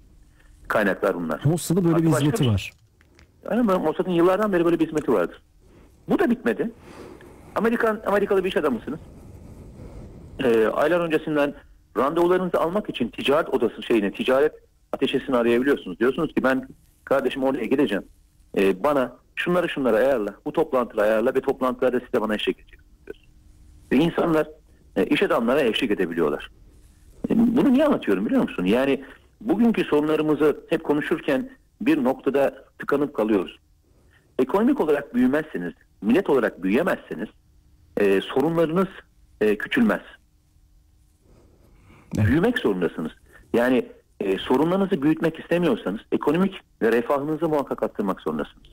Kaynaklar 0.67 1.15
bunlar. 1.15 1.41
Mossad'ın 1.45 1.83
böyle 1.83 1.97
bir 2.03 2.09
hizmeti 2.09 2.31
bir 2.31 2.37
şey. 2.37 2.47
var. 2.47 2.71
Ama 3.49 3.79
Mossad'ın 3.79 4.11
yıllardan 4.11 4.53
beri 4.53 4.65
böyle 4.65 4.79
bir 4.79 4.87
hizmeti 4.87 5.13
vardır. 5.13 5.41
Bu 6.09 6.19
da 6.19 6.29
bitmedi. 6.29 6.71
Amerikan 7.55 8.01
Amerikalı 8.05 8.43
bir 8.43 8.49
iş 8.49 8.57
adamısınız. 8.57 8.99
Ee, 10.43 10.67
aylar 10.67 10.99
öncesinden 10.99 11.53
randevularınızı 11.97 12.59
almak 12.59 12.89
için 12.89 13.09
ticaret 13.09 13.49
odası 13.49 13.83
şeyini, 13.83 14.11
ticaret 14.13 14.53
ateşesini 14.93 15.35
arayabiliyorsunuz. 15.35 15.99
Diyorsunuz 15.99 16.33
ki 16.33 16.43
ben 16.43 16.67
kardeşim 17.05 17.43
oraya 17.43 17.65
gideceğim. 17.65 18.03
Ee, 18.57 18.83
bana 18.83 19.17
şunları 19.35 19.69
şunları 19.69 19.95
ayarla, 19.97 20.35
bu 20.45 20.53
toplantıları 20.53 21.05
ayarla 21.07 21.35
ve 21.35 21.41
toplantılarda 21.41 21.99
size 21.99 22.21
bana 22.21 22.35
eşlik 22.35 22.59
edeceksiniz 22.59 23.05
diyorsunuz. 23.05 23.29
Ve 23.91 23.95
insanlar 23.97 24.47
e, 24.95 25.05
iş 25.05 25.23
adamlara 25.23 25.61
eşlik 25.61 25.91
edebiliyorlar. 25.91 26.51
E, 27.29 27.37
Bunu 27.57 27.73
niye 27.73 27.85
anlatıyorum 27.85 28.25
biliyor 28.25 28.41
musun? 28.41 28.65
Yani 28.65 29.03
bugünkü 29.41 29.83
sorunlarımızı 29.83 30.59
hep 30.69 30.83
konuşurken 30.83 31.49
bir 31.81 32.03
noktada 32.03 32.65
tıkanıp 32.79 33.13
kalıyoruz. 33.13 33.59
Ekonomik 34.39 34.79
olarak 34.81 35.15
büyümezseniz, 35.15 35.73
millet 36.01 36.29
olarak 36.29 36.63
büyüyemezseniz 36.63 37.27
e, 37.97 38.21
sorunlarınız 38.21 38.87
e, 39.41 39.57
küçülmez. 39.57 40.01
Evet. 42.17 42.27
Büyümek 42.27 42.59
zorundasınız. 42.59 43.11
Yani 43.53 43.85
e, 44.19 44.37
sorunlarınızı 44.37 45.01
büyütmek 45.01 45.39
istemiyorsanız 45.39 45.99
ekonomik 46.11 46.61
ve 46.81 46.91
refahınızı 46.91 47.49
muhakkak 47.49 47.83
arttırmak 47.83 48.21
zorundasınız. 48.21 48.67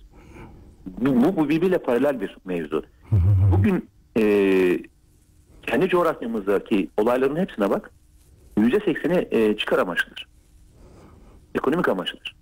Bu, 0.87 1.24
bu, 1.24 1.37
bu 1.37 1.48
birbiriyle 1.48 1.79
paralel 1.79 2.20
bir 2.20 2.37
mevzu. 2.44 2.85
Bugün 3.52 3.88
e, 4.16 4.22
kendi 5.66 5.88
coğrafyamızdaki 5.88 6.90
olayların 6.96 7.37
hepsine 7.37 7.70
bak. 7.70 7.90
Yüzde 8.59 8.81
sekseni 8.81 9.29
e, 9.31 9.57
çıkar 9.57 9.79
amaçlıdır. 9.79 10.26
Ekonomik 11.55 11.88
amaçlıdır. 11.88 12.37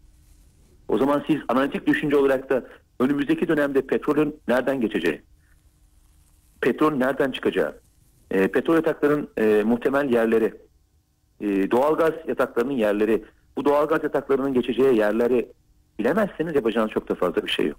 O 0.89 0.99
zaman 0.99 1.25
siz 1.27 1.37
analitik 1.49 1.87
düşünce 1.87 2.17
olarak 2.17 2.51
da 2.51 2.65
önümüzdeki 3.01 3.49
dönemde 3.49 3.87
petrolün 3.87 4.41
nereden 4.49 4.81
geçeceği, 4.81 5.23
petrol 6.61 6.93
nereden 6.93 7.31
çıkacağı, 7.31 7.81
e, 8.31 8.49
petrol 8.49 8.75
yataklarının 8.75 9.29
e, 9.39 9.63
muhtemel 9.67 10.13
yerleri, 10.13 10.55
e, 11.41 11.71
doğalgaz 11.71 12.13
yataklarının 12.29 12.73
yerleri, 12.73 13.25
bu 13.57 13.65
doğalgaz 13.65 14.03
yataklarının 14.03 14.55
geçeceği 14.55 14.97
yerleri 14.97 15.49
bilemezseniz 15.99 16.55
yapacağınız 16.55 16.91
çok 16.91 17.09
da 17.09 17.15
fazla 17.15 17.47
bir 17.47 17.51
şey 17.51 17.67
yok. 17.67 17.79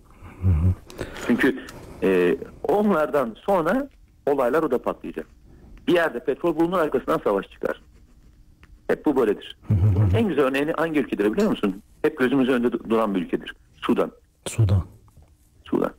Çünkü 1.28 1.60
e, 2.04 2.38
onlardan 2.64 3.36
sonra 3.40 3.90
olaylar 4.26 4.64
o 4.64 4.72
da 4.72 4.78
patlayacak. 4.78 5.28
Bir 5.88 5.94
yerde 5.94 6.20
petrol 6.20 6.56
bulunur 6.60 6.78
arkasından 6.80 7.20
savaş 7.24 7.50
çıkar. 7.50 7.82
Hep 8.88 9.06
bu 9.06 9.16
böyledir. 9.16 9.58
En 10.18 10.28
güzel 10.28 10.46
örneğini 10.46 10.72
hangi 10.72 11.00
ülkedir 11.00 11.34
biliyor 11.34 11.50
musun? 11.50 11.82
Hep 12.02 12.18
gözümüzün 12.20 12.54
önünde 12.54 12.68
du- 12.68 12.90
duran 12.90 13.16
bir 13.16 13.22
ülkedir. 13.22 13.56
Sudan. 13.76 14.12
Sudan. 14.48 14.84
Sudan. 15.66 15.92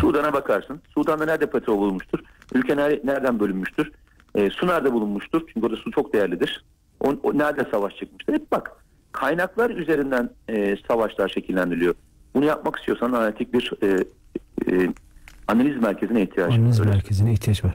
Sudan'a 0.00 0.32
bakarsın. 0.32 0.80
Sudan'da 0.94 1.24
nerede 1.24 1.50
petrol 1.50 1.78
bulunmuştur? 1.78 2.18
Ülke 2.54 2.72
ner- 2.72 3.06
nereden 3.06 3.40
bölünmüştür? 3.40 3.92
E, 4.34 4.50
su 4.50 4.66
nerede 4.66 4.92
bulunmuştur? 4.92 5.42
Çünkü 5.54 5.66
orada 5.66 5.76
su 5.76 5.90
çok 5.90 6.12
değerlidir. 6.14 6.64
O, 7.00 7.14
o 7.22 7.38
nerede 7.38 7.66
savaş 7.70 7.96
çıkmıştır? 7.96 8.32
Hep 8.34 8.52
bak. 8.52 8.72
Kaynaklar 9.12 9.70
üzerinden 9.70 10.30
e, 10.48 10.76
savaşlar 10.88 11.28
şekillendiriliyor. 11.28 11.94
Bunu 12.34 12.44
yapmak 12.44 12.76
istiyorsan 12.78 13.12
analitik 13.12 13.52
bir 13.54 13.72
e, 13.82 13.86
e, 14.72 14.88
analiz 15.54 15.82
merkezine 15.82 16.22
ihtiyacın 16.22 16.60
Analiz 16.62 16.80
var. 16.80 16.84
Öyle 16.86 16.94
merkezine 16.96 17.32
ihtiyaç 17.32 17.64
var. 17.64 17.74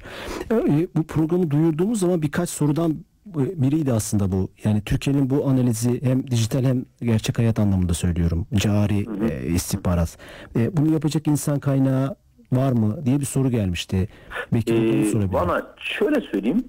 E, 0.51 0.87
bu 0.95 1.03
programı 1.03 1.51
duyurduğumuz 1.51 1.99
zaman 1.99 2.21
birkaç 2.21 2.49
sorudan 2.49 2.95
biriydi 3.35 3.93
aslında 3.93 4.31
bu. 4.31 4.49
Yani 4.63 4.81
Türkiye'nin 4.81 5.29
bu 5.29 5.47
analizi 5.47 6.01
hem 6.03 6.27
dijital 6.27 6.63
hem 6.63 6.85
gerçek 7.01 7.39
hayat 7.39 7.59
anlamında 7.59 7.93
söylüyorum. 7.93 8.47
Cari 8.55 9.05
e, 9.29 9.47
istihbarat. 9.47 10.17
E, 10.55 10.77
bunu 10.77 10.93
yapacak 10.93 11.27
insan 11.27 11.59
kaynağı 11.59 12.15
var 12.51 12.71
mı 12.71 13.05
diye 13.05 13.19
bir 13.19 13.25
soru 13.25 13.49
gelmişti. 13.49 14.07
Belki 14.53 14.73
Ee, 14.73 15.05
sorabilirim. 15.05 15.33
Valla 15.33 15.75
şöyle 15.77 16.21
söyleyeyim. 16.21 16.63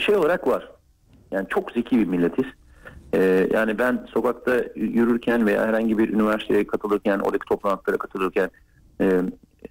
Şey 0.00 0.16
olarak 0.16 0.46
var. 0.46 0.68
Yani 1.30 1.46
çok 1.50 1.72
zeki 1.72 1.98
bir 1.98 2.06
milletiz. 2.06 2.44
Ee, 3.14 3.48
yani 3.52 3.78
ben 3.78 4.06
sokakta 4.14 4.64
yürürken 4.76 5.46
veya 5.46 5.66
herhangi 5.66 5.98
bir 5.98 6.08
üniversiteye 6.08 6.66
katılırken, 6.66 7.18
oradaki 7.18 7.44
toplantılara 7.48 7.98
katılırken 7.98 8.50
e, 9.00 9.20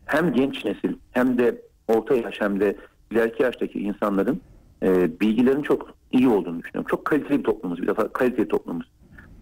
hem 0.06 0.34
genç 0.34 0.66
nesil 0.66 0.94
hem 1.12 1.38
de 1.38 1.62
orta 1.88 2.16
yaş 2.16 2.42
hem 2.42 2.60
de 2.60 2.76
ileriki 3.12 3.44
yaştaki 3.44 3.80
insanların 3.80 4.42
e, 4.84 5.20
bilgilerin 5.20 5.62
çok 5.62 5.94
iyi 6.12 6.28
olduğunu 6.28 6.60
düşünüyorum. 6.64 6.88
Çok 6.90 7.06
kaliteli 7.06 7.40
bir 7.40 7.44
toplumuz. 7.44 7.82
Bir 7.82 7.88
defa 7.88 8.08
kaliteli 8.14 8.48
toplumuz. 8.48 8.92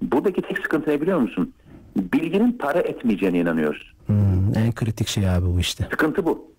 Buradaki 0.01 0.41
tek 0.41 0.57
sıkıntı 0.57 0.89
ne 0.89 1.01
biliyor 1.01 1.19
musun? 1.19 1.53
Bilginin 1.97 2.51
para 2.51 2.79
etmeyeceğine 2.79 3.39
inanıyoruz. 3.39 3.93
Hmm, 4.05 4.55
En 4.55 4.71
kritik 4.75 5.07
şey 5.07 5.29
abi 5.29 5.45
bu 5.45 5.59
işte. 5.59 5.87
Sıkıntı 5.91 6.25
bu. 6.25 6.51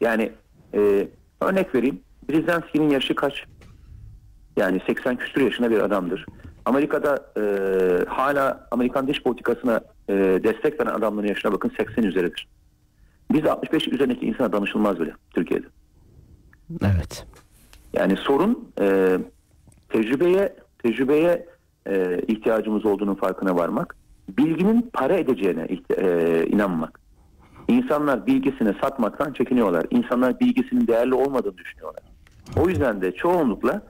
Yani 0.00 0.32
e, 0.74 1.08
örnek 1.40 1.74
vereyim. 1.74 2.00
Brzezinski'nin 2.30 2.90
yaşı 2.90 3.14
kaç? 3.14 3.44
Yani 4.56 4.80
80 4.86 5.16
küsur 5.16 5.40
yaşında 5.40 5.70
bir 5.70 5.78
adamdır. 5.78 6.26
Amerika'da 6.64 7.26
e, 7.36 7.42
hala 8.08 8.68
Amerikan 8.70 9.08
dış 9.08 9.22
politikasına 9.22 9.80
e, 10.08 10.14
destek 10.14 10.80
veren 10.80 10.90
adamların 10.94 11.28
yaşına 11.28 11.52
bakın 11.52 11.72
80 11.76 12.02
üzeridir. 12.02 12.48
Biz 13.32 13.46
65 13.46 13.88
üzerindeki 13.88 14.26
insana 14.26 14.52
danışılmaz 14.52 15.00
bile 15.00 15.12
Türkiye'de. 15.34 15.66
Evet. 16.82 17.26
Yani 17.92 18.16
sorun 18.16 18.72
e, 18.80 19.18
tecrübeye 19.88 20.56
tecrübeye 20.82 21.46
e, 21.86 22.20
ihtiyacımız 22.28 22.86
olduğunun 22.86 23.14
farkına 23.14 23.56
varmak, 23.56 23.96
bilginin 24.28 24.90
para 24.92 25.14
edeceğine 25.14 25.68
e, 25.98 26.46
inanmak. 26.46 27.00
İnsanlar 27.68 28.26
bilgisini 28.26 28.74
satmaktan 28.80 29.32
çekiniyorlar. 29.32 29.86
İnsanlar 29.90 30.40
bilgisinin 30.40 30.86
değerli 30.86 31.14
olmadığını 31.14 31.58
düşünüyorlar. 31.58 32.02
O 32.56 32.68
yüzden 32.68 33.02
de 33.02 33.12
çoğunlukla 33.12 33.82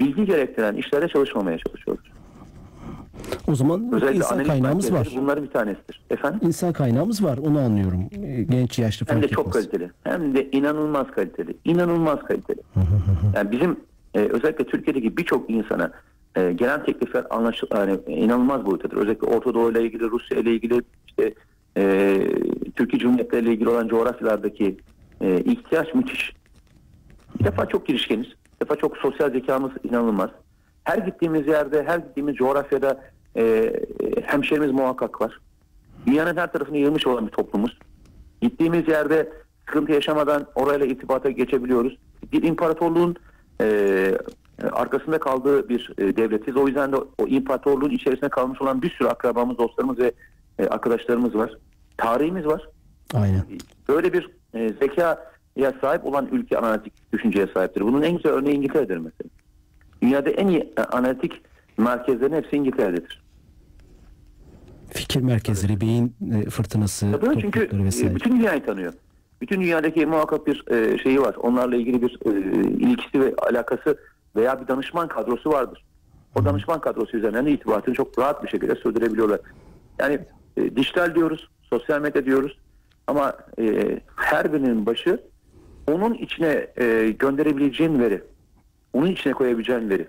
bilgi 0.00 0.24
gerektiren 0.24 0.74
işlere 0.74 1.08
çalışmamaya 1.08 1.58
çalışıyorlar. 1.58 2.12
O 3.48 3.54
zaman 3.54 3.92
Özellikle 3.92 4.16
insan 4.16 4.44
kaynağımız 4.44 4.92
var. 4.92 5.08
bunların 5.16 5.44
bir 5.44 5.50
tanesidir. 5.50 6.02
Efendim? 6.10 6.40
İnsan 6.42 6.72
kaynağımız 6.72 7.24
var. 7.24 7.38
Onu 7.38 7.58
anlıyorum. 7.60 8.00
Ee, 8.24 8.42
Genç 8.42 8.78
yaşlı 8.78 9.06
Hem 9.08 9.14
fark 9.20 9.30
de 9.30 9.34
çok 9.34 9.46
etmez. 9.48 9.54
kaliteli. 9.70 9.90
Hem 10.04 10.34
de 10.34 10.50
inanılmaz 10.50 11.06
kaliteli. 11.10 11.56
İnanılmaz 11.64 12.18
kaliteli. 12.22 12.60
Yani 13.36 13.50
bizim 13.52 13.76
e, 14.14 14.18
özellikle 14.20 14.64
Türkiye'deki 14.66 15.16
birçok 15.16 15.50
insana 15.50 15.90
e, 16.36 16.52
gelen 16.52 16.84
teklifler 16.84 17.24
anlaş 17.30 17.62
yani 17.74 17.98
inanılmaz 18.06 18.66
boyutadır. 18.66 18.96
Özellikle 18.96 19.26
Orta 19.26 19.54
Doğu 19.54 19.70
ile 19.70 19.82
ilgili, 19.82 20.10
Rusya 20.10 20.38
ile 20.38 20.50
ilgili, 20.54 20.82
işte 21.08 21.34
e, 21.76 22.16
Türkiye 22.76 23.00
Cumhuriyetleri 23.00 23.44
ile 23.44 23.52
ilgili 23.52 23.68
olan 23.68 23.88
coğrafyalardaki 23.88 24.76
e, 25.20 25.40
ihtiyaç 25.40 25.94
müthiş. 25.94 26.32
Bir 27.40 27.44
defa 27.44 27.66
çok 27.66 27.86
girişkeniz. 27.86 28.26
Bir 28.26 28.60
defa 28.66 28.76
çok 28.76 28.96
sosyal 28.96 29.30
zekamız 29.32 29.70
inanılmaz. 29.84 30.30
Her 30.84 30.98
gittiğimiz 30.98 31.46
yerde, 31.46 31.84
her 31.84 31.98
gittiğimiz 31.98 32.36
coğrafyada 32.36 33.00
e, 33.36 33.72
hemşerimiz 34.24 34.70
muhakkak 34.70 35.20
var. 35.20 35.40
Dünyanın 36.06 36.36
her 36.36 36.52
tarafını 36.52 36.78
yığmış 36.78 37.06
olan 37.06 37.26
bir 37.26 37.32
toplumuz. 37.32 37.78
Gittiğimiz 38.40 38.88
yerde 38.88 39.32
sıkıntı 39.66 39.92
yaşamadan 39.92 40.46
orayla 40.54 40.86
irtibata 40.86 41.30
geçebiliyoruz. 41.30 41.98
Bir 42.32 42.42
imparatorluğun 42.42 43.16
e, 43.60 44.18
arkasında 44.72 45.20
kaldığı 45.20 45.68
bir 45.68 45.92
e, 45.98 46.16
devletiz. 46.16 46.56
O 46.56 46.66
yüzden 46.66 46.92
de 46.92 46.96
o 46.96 47.26
imparatorluğun 47.26 47.90
içerisinde 47.90 48.28
kalmış 48.28 48.62
olan 48.62 48.82
bir 48.82 48.90
sürü 48.90 49.08
akrabamız, 49.08 49.58
dostlarımız 49.58 49.98
ve 49.98 50.12
e, 50.58 50.66
arkadaşlarımız 50.66 51.34
var. 51.34 51.56
Tarihimiz 51.96 52.46
var. 52.46 52.68
Aynen. 53.14 53.42
Böyle 53.88 54.12
bir 54.12 54.30
e, 54.54 54.68
zekaya 54.68 55.72
sahip 55.80 56.06
olan 56.06 56.28
ülke 56.32 56.58
analitik 56.58 57.12
düşünceye 57.12 57.46
sahiptir. 57.46 57.80
Bunun 57.80 58.02
en 58.02 58.16
güzel 58.16 58.32
örneği 58.32 58.56
İngiltere'dir 58.56 58.96
mesela. 58.96 59.30
Dünyada 60.02 60.30
en 60.30 60.46
iyi 60.46 60.72
e, 60.78 60.82
analitik 60.82 61.42
merkezlerin 61.78 62.34
hepsi 62.34 62.56
İngiltere'dedir. 62.56 63.22
Fikir 64.90 65.20
merkezleri, 65.20 65.80
beyin 65.80 66.16
e, 66.34 66.50
fırtınası, 66.50 67.20
Tabii 67.20 67.40
çünkü 67.40 67.60
e, 67.72 67.84
vesaire. 67.84 68.14
bütün 68.14 68.36
dünyayı 68.36 68.64
tanıyor. 68.64 68.92
Bütün 69.40 69.60
dünyadaki 69.60 70.06
muhakkak 70.06 70.46
bir 70.46 70.64
şeyi 71.02 71.20
var. 71.20 71.34
Onlarla 71.34 71.76
ilgili 71.76 72.02
bir 72.02 72.18
ilgisi 72.80 73.20
ve 73.20 73.34
alakası 73.38 73.98
veya 74.36 74.60
bir 74.60 74.68
danışman 74.68 75.08
kadrosu 75.08 75.50
vardır. 75.50 75.84
O 76.40 76.44
danışman 76.44 76.80
kadrosu 76.80 77.16
üzerinden 77.16 77.46
de 77.46 77.50
itibatını 77.52 77.94
çok 77.94 78.18
rahat 78.18 78.44
bir 78.44 78.48
şekilde 78.48 78.74
sürdürebiliyorlar. 78.74 79.40
Yani 79.98 80.18
e, 80.56 80.76
dijital 80.76 81.14
diyoruz, 81.14 81.48
sosyal 81.62 82.00
medya 82.00 82.24
diyoruz 82.24 82.58
ama 83.06 83.36
e, 83.58 83.98
her 84.16 84.52
birinin 84.52 84.86
başı 84.86 85.20
onun 85.90 86.14
içine 86.14 86.66
e, 86.76 87.14
gönderebileceğin 87.18 88.00
veri, 88.00 88.22
onun 88.92 89.06
içine 89.06 89.32
koyabileceğin 89.32 89.90
veri. 89.90 90.08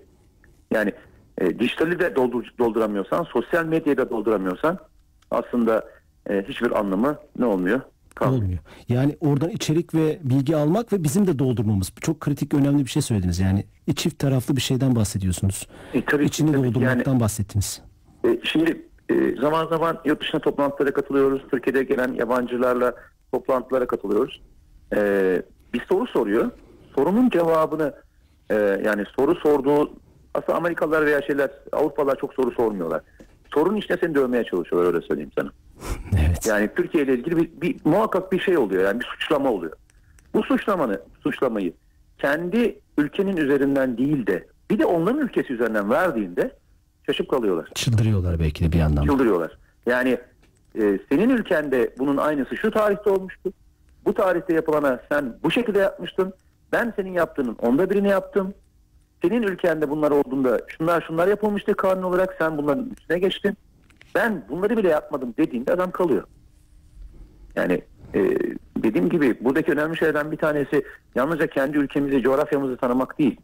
Yani 0.70 0.92
e, 1.38 1.58
dijitali 1.58 1.98
de 1.98 2.16
doldur, 2.16 2.44
dolduramıyorsan, 2.58 3.24
sosyal 3.24 3.64
medyayı 3.64 3.96
da 3.96 4.10
dolduramıyorsan 4.10 4.78
aslında 5.30 5.84
e, 6.30 6.44
hiçbir 6.48 6.78
anlamı 6.78 7.18
ne 7.38 7.44
olmuyor? 7.44 7.80
Kalmıyor. 8.14 8.42
Olmuyor. 8.42 8.60
Yani 8.88 9.16
oradan 9.20 9.50
içerik 9.50 9.94
ve 9.94 10.18
bilgi 10.22 10.56
almak 10.56 10.92
ve 10.92 11.02
bizim 11.04 11.26
de 11.26 11.38
doldurmamız. 11.38 11.92
Çok 12.00 12.20
kritik, 12.20 12.54
önemli 12.54 12.84
bir 12.84 12.90
şey 12.90 13.02
söylediniz. 13.02 13.40
Yani 13.40 13.64
çift 13.96 14.18
taraflı 14.18 14.56
bir 14.56 14.60
şeyden 14.60 14.96
bahsediyorsunuz. 14.96 15.68
E, 15.94 16.04
tabii 16.04 16.24
İçini 16.24 16.52
tabii 16.52 16.64
doldurmaktan 16.64 17.20
bahsettiniz. 17.20 17.82
E, 18.24 18.40
şimdi 18.42 18.86
e, 19.08 19.36
zaman 19.40 19.66
zaman 19.66 20.00
yurt 20.04 20.20
dışına 20.20 20.40
toplantılara 20.40 20.92
katılıyoruz. 20.92 21.42
Türkiye'de 21.50 21.82
gelen 21.82 22.12
yabancılarla 22.12 22.94
toplantılara 23.32 23.86
katılıyoruz. 23.86 24.42
E, 24.96 25.42
bir 25.74 25.86
soru 25.88 26.06
soruyor. 26.06 26.50
Sorunun 26.96 27.30
cevabını 27.30 27.94
e, 28.50 28.54
yani 28.84 29.04
soru 29.18 29.34
sorduğu 29.34 29.92
aslında 30.34 30.58
Amerikalılar 30.58 31.06
veya 31.06 31.22
şeyler 31.22 31.50
Avrupalılar 31.72 32.16
çok 32.16 32.34
soru 32.34 32.50
sormuyorlar. 32.50 33.00
Sorunun 33.54 33.76
içine 33.76 33.96
seni 33.96 34.14
dövmeye 34.14 34.44
çalışıyorlar 34.44 34.94
öyle 34.94 35.06
söyleyeyim 35.06 35.32
sana. 35.38 35.50
Evet. 36.28 36.46
Yani 36.46 36.70
Türkiye 36.76 37.04
ile 37.04 37.14
ilgili 37.14 37.36
bir, 37.36 37.60
bir 37.60 37.76
muhakkak 37.84 38.32
bir 38.32 38.40
şey 38.40 38.58
oluyor 38.58 38.84
yani 38.84 39.00
bir 39.00 39.04
suçlama 39.04 39.50
oluyor. 39.50 39.72
Bu 40.34 40.42
suçlamanı, 40.42 41.00
suçlamayı 41.22 41.72
kendi 42.18 42.78
ülkenin 42.98 43.36
üzerinden 43.36 43.98
değil 43.98 44.26
de 44.26 44.46
bir 44.70 44.78
de 44.78 44.84
onların 44.84 45.20
ülkesi 45.20 45.52
üzerinden 45.52 45.90
verdiğinde 45.90 46.56
şaşıp 47.06 47.30
kalıyorlar. 47.30 47.68
Çıldırıyorlar 47.74 48.38
belki 48.38 48.64
de 48.64 48.72
bir 48.72 48.78
yandan. 48.78 49.04
Çıldırıyorlar. 49.04 49.58
Yani 49.86 50.18
e, 50.78 50.98
senin 51.08 51.30
ülkende 51.30 51.94
bunun 51.98 52.16
aynısı 52.16 52.56
şu 52.56 52.70
tarihte 52.70 53.10
olmuştu. 53.10 53.52
Bu 54.04 54.14
tarihte 54.14 54.54
yapılana 54.54 55.00
sen 55.08 55.36
bu 55.42 55.50
şekilde 55.50 55.78
yapmıştın. 55.78 56.32
Ben 56.74 56.92
senin 56.96 57.12
yaptığının 57.12 57.56
onda 57.62 57.90
birini 57.90 58.08
yaptım. 58.08 58.54
Senin 59.22 59.42
ülkende 59.42 59.90
bunlar 59.90 60.10
olduğunda 60.10 60.60
şunlar 60.68 61.04
şunlar 61.06 61.28
yapılmıştı 61.28 61.74
kanun 61.74 62.02
olarak 62.02 62.34
sen 62.38 62.58
bunların 62.58 62.90
üstüne 62.98 63.18
geçtin. 63.18 63.56
Ben 64.14 64.44
bunları 64.48 64.76
bile 64.76 64.88
yapmadım 64.88 65.34
dediğinde 65.38 65.72
adam 65.72 65.90
kalıyor. 65.90 66.24
Yani 67.56 67.82
e, 68.14 68.20
dediğim 68.76 69.08
gibi 69.08 69.44
buradaki 69.44 69.72
önemli 69.72 69.96
şeylerden 69.96 70.32
bir 70.32 70.36
tanesi 70.36 70.82
yalnızca 71.14 71.46
kendi 71.46 71.78
ülkemizi, 71.78 72.22
coğrafyamızı 72.22 72.76
tanımak 72.76 73.18
değil. 73.18 73.40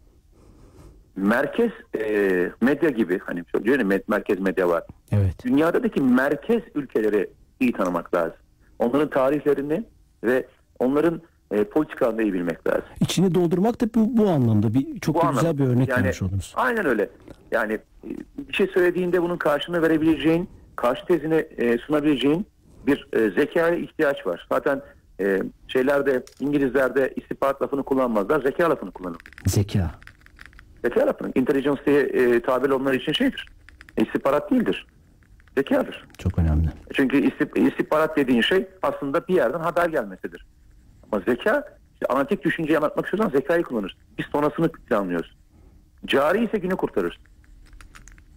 Merkez 1.16 1.70
e, 1.98 2.50
medya 2.60 2.90
gibi 2.90 3.18
hani 3.18 3.40
mer- 3.40 4.02
merkez 4.08 4.40
medya 4.40 4.68
var. 4.68 4.82
Evet. 5.12 5.44
Dünyadaki 5.44 6.00
merkez 6.00 6.62
ülkeleri 6.74 7.30
iyi 7.60 7.72
tanımak 7.72 8.14
lazım. 8.14 8.38
Onların 8.78 9.10
tarihlerini 9.10 9.84
ve 10.24 10.46
onların 10.78 11.22
e, 11.50 11.64
politikalarını 11.64 12.22
iyi 12.22 12.32
bilmek 12.32 12.66
lazım. 12.66 12.84
İçini 13.00 13.34
doldurmak 13.34 13.80
da 13.80 13.86
bu, 13.94 14.16
bu 14.16 14.28
anlamda 14.28 14.74
bir 14.74 15.00
çok 15.00 15.14
Bu 15.14 15.18
da 15.20 15.22
anlamda. 15.22 15.40
güzel 15.52 15.58
bir 15.66 15.72
örnek 15.72 15.88
Yani 15.88 16.02
vermiş 16.04 16.22
oldunuz. 16.22 16.52
Aynen 16.56 16.86
öyle. 16.86 17.10
Yani 17.50 17.72
e, 17.72 17.78
bir 18.48 18.52
şey 18.52 18.66
söylediğinde 18.66 19.22
bunun 19.22 19.36
karşılığını 19.36 19.82
verebileceğin, 19.82 20.48
karşı 20.76 21.06
tezini 21.06 21.34
e, 21.56 21.78
sunabileceğin 21.78 22.46
bir 22.86 23.08
e, 23.12 23.30
zekaya 23.30 23.74
ihtiyaç 23.76 24.26
var. 24.26 24.46
Zaten 24.52 24.82
e, 25.20 25.42
şeylerde 25.68 26.22
İngilizlerde 26.40 27.12
istihbarat 27.16 27.62
lafını 27.62 27.82
kullanmazlar, 27.82 28.42
zeka 28.42 28.70
lafını 28.70 28.90
kullanır. 28.90 29.18
Zeka. 29.46 29.90
Zeka 30.84 31.06
lafını, 31.06 31.32
intelligence 31.34 31.82
diye 31.86 32.00
e, 32.00 32.40
tabir 32.42 32.70
onlar 32.70 32.94
için 32.94 33.12
şeydir. 33.12 33.46
İstihbarat 33.98 34.50
değildir. 34.50 34.86
Zekadır. 35.56 36.04
Çok 36.18 36.38
önemli. 36.38 36.68
Çünkü 36.94 37.16
istih- 37.16 37.68
istihbarat 37.70 38.16
dediğin 38.16 38.40
şey 38.40 38.68
aslında 38.82 39.28
bir 39.28 39.34
yerden 39.34 39.60
haber 39.60 39.88
gelmesidir. 39.88 40.46
Ama 41.12 41.22
zeka, 41.26 41.64
işte 41.92 42.06
analitik 42.08 42.44
düşünceyi 42.44 42.78
anlatmak 42.78 43.06
istiyorsan 43.06 43.38
zekayı 43.38 43.62
kullanırsın. 43.62 44.00
Biz 44.18 44.26
sonrasını 44.26 44.68
planlıyoruz. 44.72 45.36
Cari 46.06 46.44
ise 46.44 46.58
günü 46.58 46.76
kurtarır. 46.76 47.20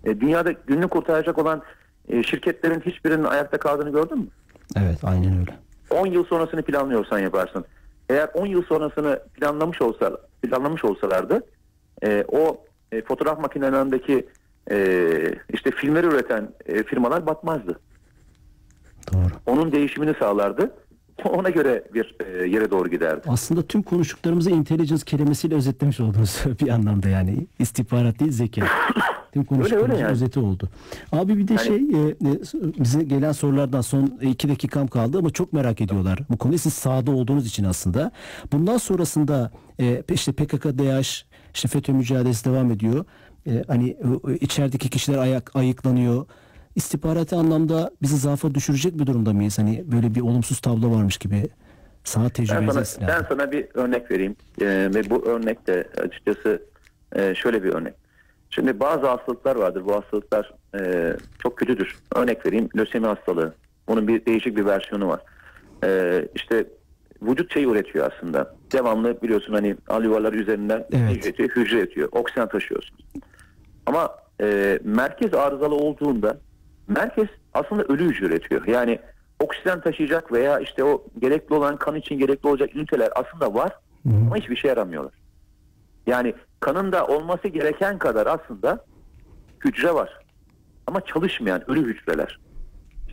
E, 0.04 0.20
dünyada 0.20 0.52
gününü 0.52 0.88
kurtaracak 0.88 1.38
olan 1.38 1.62
e, 2.08 2.24
şirketlerin 2.24 2.80
hiçbirinin 2.80 3.24
ayakta 3.24 3.58
kaldığını 3.58 3.92
gördün 3.92 4.18
mü? 4.18 4.28
Evet 4.78 5.04
aynen 5.04 5.40
öyle. 5.40 5.56
10 5.90 6.08
yıl 6.08 6.26
sonrasını 6.26 6.62
planlıyorsan 6.62 7.20
yaparsın. 7.20 7.66
Eğer 8.10 8.30
10 8.34 8.46
yıl 8.46 8.64
sonrasını 8.64 9.20
planlamış 9.34 9.82
olsa 9.82 10.18
planlamış 10.42 10.86
olsalardı 10.86 11.44
e, 12.04 12.26
o 12.28 12.66
e, 12.92 13.02
fotoğraf 13.02 13.40
makinelerindeki 13.40 14.28
e, 14.72 14.78
işte 15.54 15.72
filmleri 15.72 16.06
üreten 16.08 16.50
e, 16.66 16.84
firmalar 16.84 17.26
batmazdı. 17.26 17.80
Doğru. 19.14 19.32
Onun 19.46 19.72
değişimini 19.72 20.14
sağlardı. 20.20 20.72
Ona 21.30 21.50
göre 21.50 21.84
bir 21.94 22.16
e, 22.26 22.48
yere 22.48 22.72
doğru 22.72 22.90
giderdi. 22.90 23.22
Aslında 23.28 23.62
tüm 23.68 23.82
konuştuklarımızı 23.84 24.52
intelligence 24.52 25.04
kelimesiyle 25.06 25.56
özetlemiş 25.56 26.00
oldunuz 26.00 26.44
bir 26.62 26.68
anlamda 26.70 27.10
yani. 27.10 27.48
istihbarat 27.60 28.20
değil 28.20 28.32
zeka. 28.32 28.66
Tüm 29.34 29.44
konuştuklarımızın 29.44 30.02
yani. 30.02 30.12
özeti 30.12 30.40
oldu. 30.40 30.70
Abi 31.12 31.38
bir 31.38 31.48
de 31.48 31.54
Yani- 31.54 31.66
şey 31.68 31.76
e, 31.76 32.10
e, 32.10 32.40
bize 32.80 33.04
gelen 33.04 33.32
sorulardan 33.32 33.82
son 33.82 34.20
iki 34.22 34.50
dakikam 34.50 34.88
kaldı 34.88 35.18
ama 35.18 35.30
çok 35.30 35.54
merak 35.54 35.82
ediyorlar. 35.82 36.20
Bu 36.30 36.38
konuda 36.38 36.58
siz 36.58 36.74
sahada 36.74 37.12
olduğunuz 37.12 37.48
için 37.48 37.64
aslında. 37.64 38.12
Bundan 38.52 38.78
sonrasında 38.78 39.52
e, 39.80 40.04
işte 40.14 40.32
PKK, 40.32 40.64
DH, 40.78 41.24
işte 41.54 41.68
FETÖ 41.68 41.94
mücadelesi 41.94 42.46
devam 42.46 42.72
ediyor. 42.72 43.06
E, 43.48 43.64
hani 43.68 43.90
e, 43.90 44.34
içerideki 44.36 44.90
kişiler 44.90 45.18
ayak 45.18 45.56
ayıklanıyor. 45.56 46.26
İstihbarati 46.76 47.36
anlamda 47.36 47.92
bizi 48.02 48.18
zaafa 48.18 48.54
düşürecek 48.54 49.00
bir 49.00 49.06
durumda 49.06 49.34
mıyız? 49.34 49.60
Hani 49.60 49.84
böyle 49.92 50.16
bir 50.16 50.22
olumsuz 50.22 50.60
tablo 50.60 50.92
varmış 50.92 51.18
gibi. 51.18 51.48
Saha 52.04 52.24
Ben 52.24 52.30
tecrübesi 52.30 52.86
sana, 52.86 53.08
ben 53.08 53.26
sana 53.30 53.52
bir 53.52 53.68
örnek 53.74 54.12
vereyim 54.12 54.36
Ee, 54.62 54.90
ve 54.96 55.10
bu 55.10 55.26
örnek 55.26 55.68
de 55.68 55.88
açıkçası 55.98 56.62
e, 57.16 57.36
şöyle 57.36 57.64
bir 57.64 57.74
örnek. 57.74 57.94
Şimdi 58.50 58.80
bazı 58.80 59.08
hastalıklar 59.08 59.56
vardır. 59.56 59.86
Bu 59.86 59.96
hastalıklar 59.96 60.54
e, 60.80 61.14
çok 61.40 61.58
kötüdür. 61.58 61.98
Örnek 62.16 62.46
vereyim 62.46 62.70
lösemi 62.78 63.08
hastalığı. 63.08 63.54
Bunun 63.88 64.08
bir 64.08 64.26
değişik 64.26 64.58
bir 64.58 64.66
versiyonu 64.66 65.08
var. 65.08 65.22
E, 65.84 66.22
işte 66.36 66.66
vücut 67.22 67.54
şey 67.54 67.64
üretiyor 67.64 68.12
aslında. 68.12 68.56
Devamlı 68.72 69.22
biliyorsun 69.22 69.54
hani 69.54 69.76
alüvarlar 69.88 70.34
üzerinden 70.34 70.86
Evet. 70.94 71.26
üretiyor, 71.26 71.50
hücre 71.50 71.78
üretiyor. 71.78 72.10
Oksijen 72.12 72.50
taşıyorsun. 72.50 72.98
Ama 73.86 74.10
e, 74.42 74.80
merkez 74.84 75.34
arızalı 75.34 75.76
olduğunda 75.76 76.38
merkez 76.94 77.28
aslında 77.54 77.84
ölü 77.84 78.06
hücre 78.10 78.26
üretiyor. 78.26 78.68
Yani 78.68 79.00
oksijen 79.40 79.82
taşıyacak 79.82 80.32
veya 80.32 80.60
işte 80.60 80.84
o 80.84 81.04
gerekli 81.20 81.56
olan 81.56 81.78
kan 81.78 81.96
için 81.96 82.20
gerekli 82.20 82.48
olacak 82.50 82.76
üniteler 82.76 83.10
aslında 83.16 83.54
var 83.54 83.72
ama 84.06 84.36
hiçbir 84.38 84.56
şey 84.56 84.70
yaramıyorlar. 84.70 85.14
Yani 86.08 86.34
kanında 86.60 87.08
olması 87.08 87.48
gereken 87.48 87.98
kadar 87.98 88.28
aslında 88.28 88.86
hücre 89.66 89.94
var. 89.94 90.20
Ama 90.88 91.02
çalışmayan 91.02 91.72
ölü 91.72 91.86
hücreler. 91.86 92.40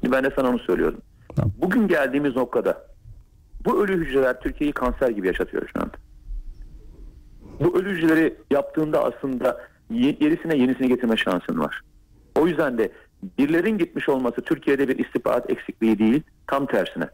Şimdi 0.01 0.13
ben 0.17 0.25
de 0.25 0.31
sana 0.37 0.49
onu 0.49 0.59
söylüyorum. 0.59 1.01
Tamam. 1.37 1.53
Bugün 1.59 1.89
geldiğimiz 1.89 2.37
noktada 2.37 2.87
bu 3.65 3.85
ölü 3.85 3.97
hücreler 3.97 4.41
Türkiye'yi 4.41 4.73
kanser 4.73 5.09
gibi 5.09 5.27
yaşatıyor 5.27 5.69
şu 5.73 5.81
anda. 5.83 5.93
Bu 7.61 7.79
ölü 7.79 7.91
hücreleri 7.91 8.35
yaptığında 8.51 9.05
aslında 9.05 9.61
ye- 9.91 10.17
yerisine 10.21 10.57
yenisini 10.57 10.89
getirme 10.89 11.17
şansın 11.17 11.59
var. 11.61 11.81
O 12.39 12.47
yüzden 12.47 12.79
de 12.79 12.93
birlerin 13.39 13.79
gitmiş 13.79 14.09
olması 14.09 14.41
Türkiye'de 14.43 14.89
bir 14.89 14.99
istihbarat 15.07 15.51
eksikliği 15.51 15.99
değil, 15.99 16.23
tam 16.47 16.67
tersine 16.67 17.09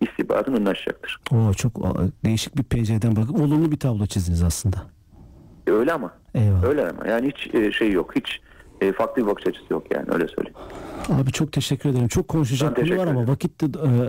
istihbaratın 0.00 0.52
önünü 0.54 0.68
açacaktır. 0.68 1.20
Oo, 1.32 1.52
çok 1.52 1.96
değişik 2.24 2.56
bir 2.56 2.62
pencereden 2.62 3.16
bakıp 3.16 3.40
olumlu 3.40 3.72
bir 3.72 3.78
tablo 3.78 4.06
çizdiniz 4.06 4.42
aslında. 4.42 4.76
E, 5.66 5.70
Öyle 5.70 5.92
ama. 5.92 6.12
Eyvallah. 6.34 6.64
Öyle 6.64 6.88
ama. 6.88 7.06
Yani 7.06 7.28
hiç 7.32 7.54
e, 7.54 7.72
şey 7.72 7.92
yok. 7.92 8.12
Hiç 8.16 8.40
e, 8.80 8.92
farklı 8.92 9.22
bir 9.22 9.26
bakış 9.26 9.46
açısı 9.46 9.66
yok 9.70 9.84
yani 9.94 10.06
öyle 10.12 10.28
söyleyeyim. 10.28 10.56
Abi 11.08 11.32
çok 11.32 11.52
teşekkür 11.52 11.88
ederim. 11.90 12.08
Çok 12.08 12.28
konuşacak 12.28 12.76
konu 12.76 12.96
var 12.96 13.06
ama 13.06 13.28
vakit 13.28 13.60
de 13.60 13.66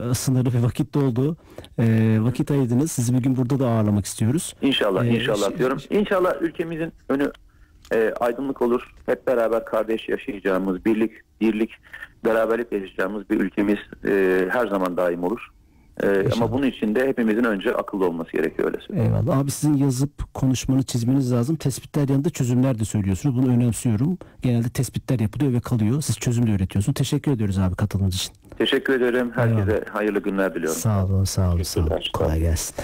e, 0.10 0.14
sınırlı 0.14 0.54
ve 0.54 0.64
vakit 0.64 0.94
de 0.94 1.00
oldu. 1.00 1.38
E, 1.80 2.18
vakit 2.20 2.52
ayırdınız. 2.52 2.92
Sizi 2.92 3.14
bir 3.14 3.24
gün 3.24 3.36
burada 3.38 3.60
da 3.60 3.68
ağırlamak 3.68 4.06
istiyoruz. 4.06 4.56
İnşallah, 4.62 5.06
Ee, 5.06 5.10
inşallah 5.10 5.58
diyorum. 5.58 5.78
İnşallah 5.90 6.42
ülkemizin 6.42 6.94
önü 7.10 7.32
e, 7.94 8.14
aydınlık 8.20 8.62
olur. 8.62 8.92
Hep 9.06 9.28
beraber 9.28 9.66
kardeş 9.66 10.10
yaşayacağımız, 10.10 10.86
birlik, 10.86 11.12
birlik, 11.42 11.72
beraberlik 12.26 12.72
yaşayacağımız 12.72 13.30
bir 13.30 13.40
ülkemiz 13.40 13.80
e, 14.06 14.46
her 14.50 14.68
zaman 14.68 14.98
daim 14.98 15.24
olur. 15.24 15.50
E, 16.04 16.30
ama 16.34 16.52
bunun 16.52 16.68
için 16.68 16.96
de 16.96 17.08
hepimizin 17.08 17.44
önce 17.44 17.74
akıllı 17.76 18.06
olması 18.06 18.32
gerekiyor 18.32 18.68
öyle 18.68 18.78
söyleyeyim. 18.88 19.14
Eyvallah. 19.16 19.38
Abi 19.38 19.52
sizin 19.52 19.74
yazıp 19.78 20.34
konuşmanı 20.34 20.84
çizmeniz 20.84 21.32
lazım. 21.32 21.56
Tespitler 21.56 22.10
yanında 22.10 22.30
çözümler 22.30 22.80
de 22.80 22.86
söylüyorsunuz. 22.86 23.36
Bunu 23.36 23.52
önemsiyorum. 23.54 24.18
Genelde 24.42 24.70
tespitler 24.70 25.20
yapılıyor 25.20 25.54
ve 25.54 25.60
kalıyor. 25.60 26.02
Siz 26.02 26.18
çözüm 26.18 26.48
de 26.48 26.52
üretiyorsunuz. 26.52 26.96
Teşekkür 26.96 27.32
ediyoruz 27.32 27.60
abi 27.60 27.76
katıldığınız 27.76 28.16
için. 28.16 28.34
Teşekkür 28.58 28.94
ederim. 29.02 29.32
Herkese 29.36 29.84
hayırlı 29.94 30.20
günler 30.20 30.56
diliyorum. 30.56 30.80
Sağ 30.80 31.06
olun, 31.06 31.24
sağ 31.24 31.54
olun, 31.54 31.64
sağ 31.64 31.82
olun. 31.82 31.92
Kolay 32.14 32.40
gelsin. 32.40 32.76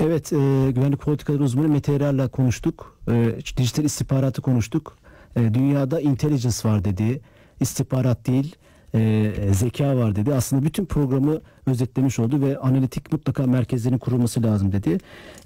Evet, 0.00 0.32
e, 0.32 0.36
güvenlik 0.70 1.00
politikaları 1.00 1.42
uzmanı 1.42 1.68
Mete 1.68 1.94
Erer'le 1.94 2.28
konuştuk. 2.28 2.98
E, 3.10 3.36
dijital 3.56 3.84
istihbaratı 3.84 4.42
konuştuk. 4.42 4.96
E, 5.36 5.54
dünyada 5.54 6.00
intelligence 6.00 6.68
var 6.68 6.84
dedi. 6.84 7.20
İstihbarat 7.60 8.26
değil, 8.26 8.56
e, 8.94 9.32
zeka 9.52 9.96
var 9.96 10.16
dedi. 10.16 10.34
Aslında 10.34 10.64
bütün 10.64 10.84
programı 10.84 11.40
özetlemiş 11.66 12.18
oldu 12.18 12.40
ve 12.40 12.58
analitik 12.58 13.12
mutlaka 13.12 13.46
merkezlerin 13.46 13.98
kurulması 13.98 14.42
lazım 14.42 14.72
dedi. 14.72 14.98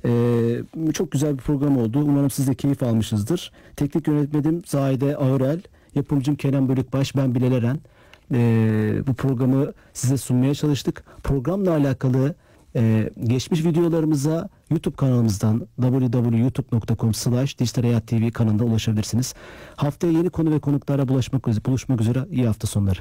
E, 0.05 0.93
çok 0.93 1.13
güzel 1.13 1.33
bir 1.33 1.43
program 1.43 1.79
oldu. 1.79 1.99
Umarım 1.99 2.31
siz 2.31 2.49
de 2.49 2.55
keyif 2.55 2.83
almışsınızdır. 2.83 3.53
Teknik 3.77 4.09
yönetmenim 4.09 4.63
Zahide 4.67 5.17
Ağırel, 5.17 5.63
yapımcım 5.95 6.37
Kenan 6.37 6.69
Bölükbaş, 6.69 7.17
ben 7.17 7.35
Bilal 7.35 7.53
Eren. 7.53 7.79
Ee, 8.35 9.03
bu 9.07 9.15
programı 9.15 9.73
size 9.93 10.17
sunmaya 10.17 10.55
çalıştık. 10.55 11.05
Programla 11.23 11.71
alakalı 11.71 12.35
e, 12.77 13.11
geçmiş 13.25 13.65
videolarımıza 13.65 14.49
YouTube 14.71 14.97
kanalımızdan 14.97 15.67
www.youtube.com 15.81 17.15
slash 17.15 17.55
TV 17.55 18.31
kanalında 18.31 18.65
ulaşabilirsiniz. 18.65 19.35
Haftaya 19.77 20.13
yeni 20.13 20.31
konu 20.31 20.51
ve 20.51 20.59
konuklara 20.59 21.09
buluşmak 21.09 22.01
üzere 22.01 22.27
iyi 22.31 22.47
hafta 22.47 22.67
sonları. 22.67 23.01